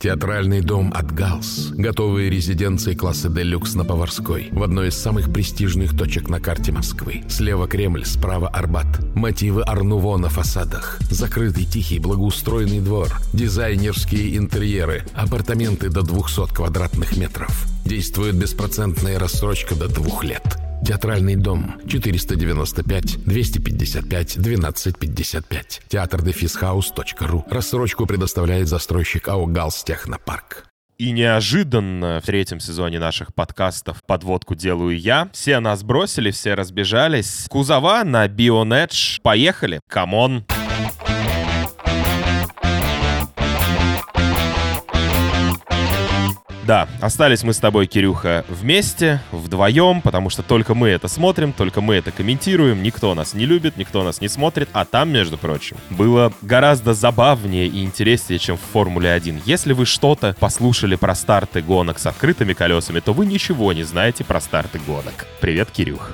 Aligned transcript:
Театральный 0.00 0.60
дом 0.60 0.92
от 0.94 1.10
Галс. 1.10 1.70
Готовые 1.72 2.30
резиденции 2.30 2.94
класса 2.94 3.28
«Делюкс» 3.28 3.74
на 3.74 3.84
Поварской. 3.84 4.48
В 4.52 4.62
одной 4.62 4.90
из 4.90 4.94
самых 4.94 5.32
престижных 5.32 5.98
точек 5.98 6.28
на 6.28 6.38
карте 6.38 6.70
Москвы. 6.70 7.24
Слева 7.28 7.66
Кремль, 7.66 8.04
справа 8.04 8.46
Арбат. 8.46 8.86
Мотивы 9.16 9.62
Арнуво 9.62 10.16
на 10.16 10.28
фасадах. 10.28 11.00
Закрытый, 11.10 11.64
тихий, 11.64 11.98
благоустроенный 11.98 12.78
двор. 12.78 13.08
Дизайнерские 13.32 14.36
интерьеры. 14.36 15.02
Апартаменты 15.14 15.88
до 15.88 16.02
200 16.02 16.54
квадратных 16.54 17.16
метров. 17.16 17.66
Действует 17.84 18.36
беспроцентная 18.36 19.18
рассрочка 19.18 19.74
до 19.74 19.88
двух 19.88 20.22
лет. 20.22 20.44
Театральный 20.84 21.36
дом 21.36 21.74
495 21.86 23.24
255 23.24 24.36
1255. 24.36 25.82
Театр-дефисхаус.ру. 25.88 27.44
Рассрочку 27.50 28.06
предоставляет 28.06 28.68
застройщик 28.68 29.28
АО 29.28 29.46
«Галс 29.46 29.84
Технопарк». 29.84 30.64
И 30.98 31.12
неожиданно 31.12 32.20
в 32.20 32.26
третьем 32.26 32.58
сезоне 32.58 32.98
наших 32.98 33.32
подкастов 33.32 34.02
подводку 34.04 34.56
делаю 34.56 34.98
я. 34.98 35.28
Все 35.32 35.60
нас 35.60 35.84
бросили, 35.84 36.32
все 36.32 36.54
разбежались. 36.54 37.46
Кузова 37.48 38.02
на 38.02 38.26
Bionedge. 38.26 39.20
Поехали. 39.22 39.80
Come 39.88 40.20
on. 40.20 40.44
Да, 46.68 46.86
остались 47.00 47.44
мы 47.44 47.54
с 47.54 47.60
тобой, 47.60 47.86
Кирюха, 47.86 48.44
вместе, 48.46 49.22
вдвоем, 49.32 50.02
потому 50.02 50.28
что 50.28 50.42
только 50.42 50.74
мы 50.74 50.90
это 50.90 51.08
смотрим, 51.08 51.54
только 51.54 51.80
мы 51.80 51.94
это 51.94 52.10
комментируем, 52.10 52.82
никто 52.82 53.14
нас 53.14 53.32
не 53.32 53.46
любит, 53.46 53.78
никто 53.78 54.04
нас 54.04 54.20
не 54.20 54.28
смотрит, 54.28 54.68
а 54.74 54.84
там, 54.84 55.08
между 55.08 55.38
прочим, 55.38 55.78
было 55.88 56.30
гораздо 56.42 56.92
забавнее 56.92 57.68
и 57.68 57.82
интереснее, 57.82 58.38
чем 58.38 58.58
в 58.58 58.60
Формуле 58.60 59.10
1. 59.10 59.44
Если 59.46 59.72
вы 59.72 59.86
что-то 59.86 60.36
послушали 60.38 60.96
про 60.96 61.14
старты 61.14 61.62
гонок 61.62 61.98
с 61.98 62.04
открытыми 62.04 62.52
колесами, 62.52 63.00
то 63.00 63.14
вы 63.14 63.24
ничего 63.24 63.72
не 63.72 63.84
знаете 63.84 64.22
про 64.22 64.38
старты 64.38 64.78
гонок. 64.86 65.26
Привет, 65.40 65.70
Кирюх. 65.70 66.12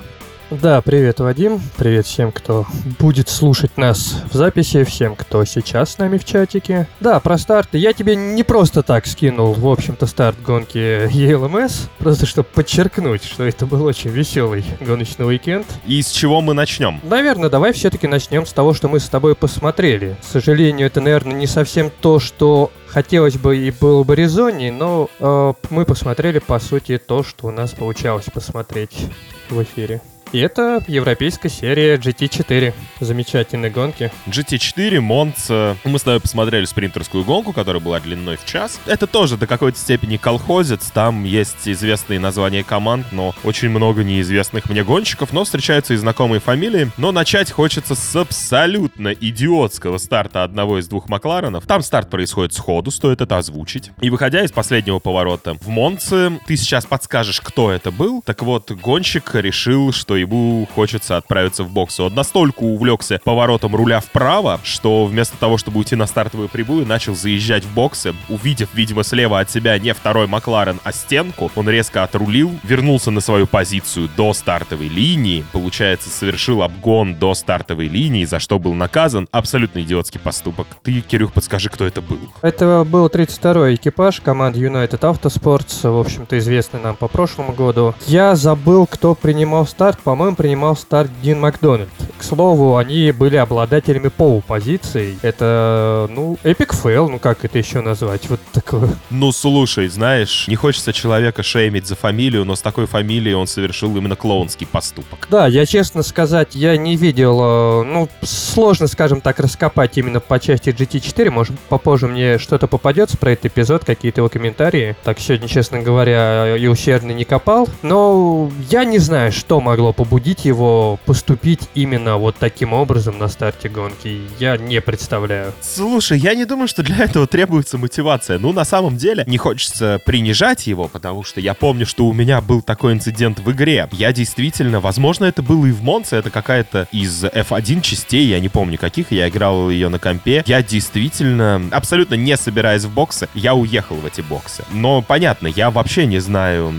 Да, 0.51 0.79
привет, 0.81 1.19
Вадим. 1.19 1.59
Привет 1.75 2.05
всем, 2.05 2.31
кто 2.31 2.67
будет 2.99 3.29
слушать 3.29 3.77
нас 3.77 4.21
в 4.31 4.35
записи, 4.35 4.83
всем, 4.83 5.15
кто 5.15 5.43
сейчас 5.43 5.93
с 5.93 5.97
нами 5.97 6.19
в 6.19 6.25
чатике. 6.25 6.87
Да, 6.99 7.19
про 7.19 7.39
старты. 7.39 7.79
Я 7.79 7.93
тебе 7.93 8.15
не 8.15 8.43
просто 8.43 8.83
так 8.83 9.07
скинул, 9.07 9.53
в 9.53 9.67
общем-то, 9.67 10.05
старт 10.05 10.39
гонки 10.45 11.07
ELMS, 11.07 11.89
просто 11.97 12.27
чтобы 12.27 12.47
подчеркнуть, 12.53 13.23
что 13.23 13.43
это 13.43 13.65
был 13.65 13.83
очень 13.85 14.11
веселый 14.11 14.63
гоночный 14.81 15.25
уикенд. 15.25 15.65
И 15.87 15.99
с 15.99 16.11
чего 16.11 16.41
мы 16.41 16.53
начнем? 16.53 16.99
Наверное, 17.01 17.49
давай 17.49 17.73
все-таки 17.73 18.07
начнем 18.07 18.45
с 18.45 18.53
того, 18.53 18.75
что 18.75 18.87
мы 18.87 18.99
с 18.99 19.09
тобой 19.09 19.33
посмотрели. 19.33 20.15
К 20.21 20.31
сожалению, 20.31 20.85
это, 20.85 21.01
наверное, 21.01 21.33
не 21.33 21.47
совсем 21.47 21.89
то, 22.01 22.19
что 22.19 22.71
хотелось 22.85 23.37
бы 23.37 23.57
и 23.57 23.71
было 23.71 24.03
бы 24.03 24.15
резонней, 24.15 24.69
но 24.69 25.09
э, 25.19 25.53
мы 25.71 25.85
посмотрели, 25.85 26.37
по 26.37 26.59
сути, 26.59 26.99
то, 26.99 27.23
что 27.23 27.47
у 27.47 27.51
нас 27.51 27.71
получалось 27.71 28.25
посмотреть 28.31 29.07
в 29.49 29.63
эфире. 29.63 30.01
И 30.35 30.39
это 30.39 30.83
европейская 30.87 31.47
серия 31.47 31.95
GT4. 31.95 32.73
Замечательные 32.99 33.71
гонки. 33.71 34.11
GT4, 34.27 34.99
Монца. 34.99 35.77
Мы 35.85 35.97
с 35.97 36.01
тобой 36.01 36.19
посмотрели 36.19 36.65
спринтерскую 36.65 37.23
гонку, 37.23 37.53
которая 37.53 37.81
была 37.81 38.01
длиной 38.01 38.35
в 38.35 38.43
час. 38.43 38.81
Это 38.85 39.07
тоже 39.07 39.37
до 39.37 39.47
какой-то 39.47 39.79
степени 39.79 40.17
колхозец. 40.17 40.91
Там 40.91 41.23
есть 41.23 41.65
известные 41.65 42.19
названия 42.19 42.65
команд, 42.65 43.13
но 43.13 43.33
очень 43.45 43.69
много 43.69 44.03
неизвестных 44.03 44.69
мне 44.69 44.83
гонщиков, 44.83 45.31
но 45.31 45.45
встречаются 45.45 45.93
и 45.93 45.95
знакомые 45.95 46.41
фамилии. 46.41 46.91
Но 46.97 47.13
начать 47.13 47.49
хочется 47.49 47.95
с 47.95 48.15
абсолютно 48.17 49.13
идиотского 49.13 49.99
старта 49.99 50.43
одного 50.43 50.79
из 50.79 50.89
двух 50.89 51.07
Макларенов. 51.07 51.65
Там 51.65 51.81
старт 51.81 52.09
происходит 52.09 52.51
сходу, 52.51 52.91
стоит 52.91 53.21
это 53.21 53.37
озвучить. 53.37 53.91
И 54.01 54.09
выходя 54.09 54.43
из 54.43 54.51
последнего 54.51 54.99
поворота 54.99 55.53
в 55.61 55.69
Монце, 55.69 56.41
ты 56.45 56.57
сейчас 56.57 56.85
подскажешь, 56.85 57.39
кто 57.39 57.71
это 57.71 57.89
был. 57.89 58.21
Так 58.21 58.43
вот, 58.43 58.69
гонщик 58.69 59.33
решил, 59.35 59.93
что 59.93 60.24
ему 60.25 60.67
хочется 60.75 61.17
отправиться 61.17 61.63
в 61.63 61.69
бокс. 61.69 61.99
Он 61.99 62.13
настолько 62.13 62.63
увлекся 62.63 63.19
поворотом 63.23 63.75
руля 63.75 63.99
вправо, 63.99 64.59
что 64.63 65.05
вместо 65.05 65.37
того, 65.37 65.57
чтобы 65.57 65.79
уйти 65.79 65.95
на 65.95 66.07
стартовую 66.07 66.49
прибую, 66.49 66.85
начал 66.85 67.15
заезжать 67.15 67.63
в 67.63 67.73
боксы. 67.73 68.13
Увидев, 68.29 68.69
видимо, 68.73 69.03
слева 69.03 69.39
от 69.39 69.49
себя 69.49 69.77
не 69.79 69.93
второй 69.93 70.27
Макларен, 70.27 70.79
а 70.83 70.91
стенку, 70.91 71.51
он 71.55 71.69
резко 71.69 72.03
отрулил, 72.03 72.51
вернулся 72.63 73.11
на 73.11 73.21
свою 73.21 73.47
позицию 73.47 74.09
до 74.15 74.33
стартовой 74.33 74.87
линии, 74.87 75.45
получается, 75.51 76.09
совершил 76.09 76.61
обгон 76.61 77.15
до 77.15 77.33
стартовой 77.33 77.87
линии, 77.87 78.25
за 78.25 78.39
что 78.39 78.59
был 78.59 78.73
наказан. 78.73 79.27
Абсолютно 79.31 79.79
идиотский 79.81 80.19
поступок. 80.19 80.67
Ты, 80.83 81.01
Кирюх, 81.01 81.33
подскажи, 81.33 81.69
кто 81.69 81.85
это 81.85 82.01
был? 82.01 82.19
Это 82.41 82.85
был 82.89 83.07
32-й 83.07 83.75
экипаж 83.75 84.21
команды 84.21 84.59
United 84.59 84.99
Autosports, 84.99 85.89
в 85.89 85.99
общем-то, 85.99 86.37
известный 86.39 86.81
нам 86.81 86.95
по 86.95 87.07
прошлому 87.07 87.53
году. 87.53 87.93
Я 88.07 88.35
забыл, 88.35 88.87
кто 88.87 89.15
принимал 89.15 89.67
старт, 89.67 89.99
по-моему, 90.05 90.35
принимал 90.35 90.77
старт 90.77 91.09
Дин 91.23 91.39
Макдональд. 91.39 91.89
К 92.19 92.23
слову, 92.23 92.77
они 92.77 93.11
были 93.11 93.37
обладателями 93.37 94.09
поул-позиций. 94.09 95.17
Это, 95.23 96.07
ну, 96.11 96.37
epic 96.43 96.75
fail, 96.75 97.09
ну 97.09 97.17
как 97.17 97.43
это 97.43 97.57
еще 97.57 97.81
назвать? 97.81 98.29
Вот 98.29 98.39
такое. 98.53 98.89
Ну, 99.09 99.31
слушай, 99.31 99.87
знаешь, 99.87 100.47
не 100.47 100.55
хочется 100.55 100.93
человека 100.93 101.41
шеймить 101.41 101.87
за 101.87 101.95
фамилию, 101.95 102.45
но 102.45 102.55
с 102.55 102.61
такой 102.61 102.85
фамилией 102.85 103.33
он 103.33 103.47
совершил 103.47 103.97
именно 103.97 104.15
клоунский 104.15 104.67
поступок. 104.67 105.27
Да, 105.31 105.47
я 105.47 105.65
честно 105.65 106.03
сказать, 106.03 106.53
я 106.53 106.77
не 106.77 106.95
видел, 106.97 107.39
э, 107.41 107.83
ну, 107.85 108.07
сложно, 108.21 108.85
скажем 108.85 109.21
так, 109.21 109.39
раскопать 109.39 109.97
именно 109.97 110.19
по 110.19 110.39
части 110.39 110.69
GT4. 110.69 111.31
Может, 111.31 111.59
попозже 111.61 112.07
мне 112.07 112.37
что-то 112.37 112.67
попадется 112.67 113.17
про 113.17 113.31
этот 113.31 113.47
эпизод, 113.47 113.83
какие-то 113.83 114.21
его 114.21 114.29
комментарии. 114.29 114.95
Так, 115.03 115.19
сегодня, 115.19 115.47
честно 115.47 115.81
говоря, 115.81 116.55
и 116.55 116.67
усердно 116.67 117.09
не 117.09 117.25
копал. 117.25 117.67
Но 117.81 118.51
я 118.69 118.85
не 118.85 118.99
знаю, 118.99 119.31
что 119.31 119.59
могло 119.59 119.94
побудить 119.95 120.45
его 120.45 120.99
поступить 121.05 121.61
именно 121.73 122.17
вот 122.17 122.35
таким 122.37 122.73
образом 122.73 123.17
на 123.17 123.27
старте 123.27 123.69
гонки, 123.69 124.21
я 124.39 124.57
не 124.57 124.81
представляю. 124.81 125.53
Слушай, 125.61 126.19
я 126.19 126.35
не 126.35 126.45
думаю, 126.45 126.67
что 126.67 126.83
для 126.83 126.97
этого 126.97 127.27
требуется 127.27 127.77
мотивация. 127.77 128.37
Ну, 128.37 128.51
на 128.51 128.65
самом 128.65 128.97
деле, 128.97 129.23
не 129.27 129.37
хочется 129.37 129.99
принижать 130.05 130.67
его, 130.67 130.87
потому 130.87 131.23
что 131.23 131.39
я 131.39 131.53
помню, 131.53 131.85
что 131.85 132.05
у 132.05 132.13
меня 132.13 132.41
был 132.41 132.61
такой 132.61 132.93
инцидент 132.93 133.39
в 133.39 133.51
игре. 133.51 133.87
Я 133.91 134.11
действительно, 134.13 134.79
возможно, 134.79 135.25
это 135.25 135.41
было 135.41 135.65
и 135.65 135.71
в 135.71 135.81
Монце, 135.81 136.17
это 136.17 136.29
какая-то 136.29 136.87
из 136.91 137.23
F1 137.23 137.81
частей, 137.81 138.27
я 138.27 138.39
не 138.39 138.49
помню 138.49 138.77
каких, 138.77 139.11
я 139.11 139.29
играл 139.29 139.69
ее 139.69 139.89
на 139.89 139.99
компе. 139.99 140.43
Я 140.45 140.61
действительно, 140.61 141.61
абсолютно 141.71 142.15
не 142.15 142.35
собираясь 142.37 142.83
в 142.83 142.93
боксы, 142.93 143.29
я 143.33 143.55
уехал 143.55 143.95
в 143.95 144.05
эти 144.05 144.21
боксы. 144.21 144.63
Но 144.71 145.01
понятно, 145.01 145.47
я 145.47 145.71
вообще 145.71 146.05
не 146.05 146.19
знаю 146.19 146.73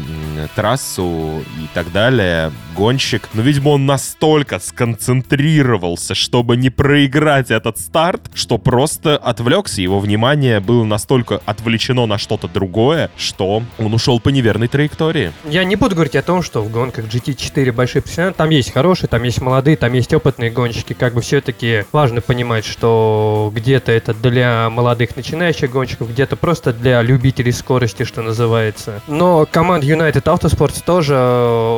трассу 0.55 1.43
и 1.59 1.67
так 1.73 1.93
далее, 1.93 2.53
гонщик, 2.77 3.06
но, 3.35 3.43
видимо, 3.43 3.71
он 3.71 3.87
настолько 3.87 4.59
сконцентрировался, 4.59 6.15
чтобы 6.15 6.57
не 6.57 6.71
проиграть 6.71 7.51
этот 7.51 7.79
старт, 7.79 8.23
что 8.35 8.59
просто 8.59 9.17
отвлекся, 9.17 9.81
его 9.81 10.01
внимание 10.01 10.61
было 10.61 10.85
настолько 10.85 11.41
отвлечено 11.47 12.07
на 12.07 12.19
что-то 12.19 12.49
другое, 12.49 13.11
что 13.17 13.63
он 13.79 13.95
ушел 13.95 14.21
по 14.21 14.31
неверной 14.31 14.69
траектории. 14.69 15.33
Я 15.45 15.65
не 15.65 15.77
буду 15.77 15.95
говорить 15.95 16.17
о 16.17 16.23
том, 16.23 16.43
что 16.43 16.63
в 16.63 16.71
гонках 16.71 17.07
GT4 17.07 17.73
большие 17.73 18.03
профессионалы, 18.03 18.35
там 18.35 18.51
есть 18.51 18.73
хорошие, 18.73 19.09
там 19.09 19.23
есть 19.23 19.41
молодые, 19.41 19.77
там 19.77 19.93
есть 19.93 20.13
опытные 20.13 20.51
гонщики, 20.51 20.93
как 20.93 21.15
бы 21.15 21.21
все-таки 21.21 21.85
важно 21.93 22.21
понимать, 22.21 22.65
что 22.65 23.53
где-то 23.55 23.93
это 23.93 24.15
для 24.15 24.69
молодых 24.71 25.17
начинающих 25.17 25.71
гонщиков, 25.71 26.11
где-то 26.11 26.37
просто 26.37 26.73
для 26.73 27.03
любителей 27.03 27.53
скорости, 27.53 28.05
что 28.05 28.23
называется. 28.23 29.01
Но 29.07 29.47
команда 29.47 29.87
United 29.87 30.25
Autosports 30.25 30.83
тоже 30.85 31.17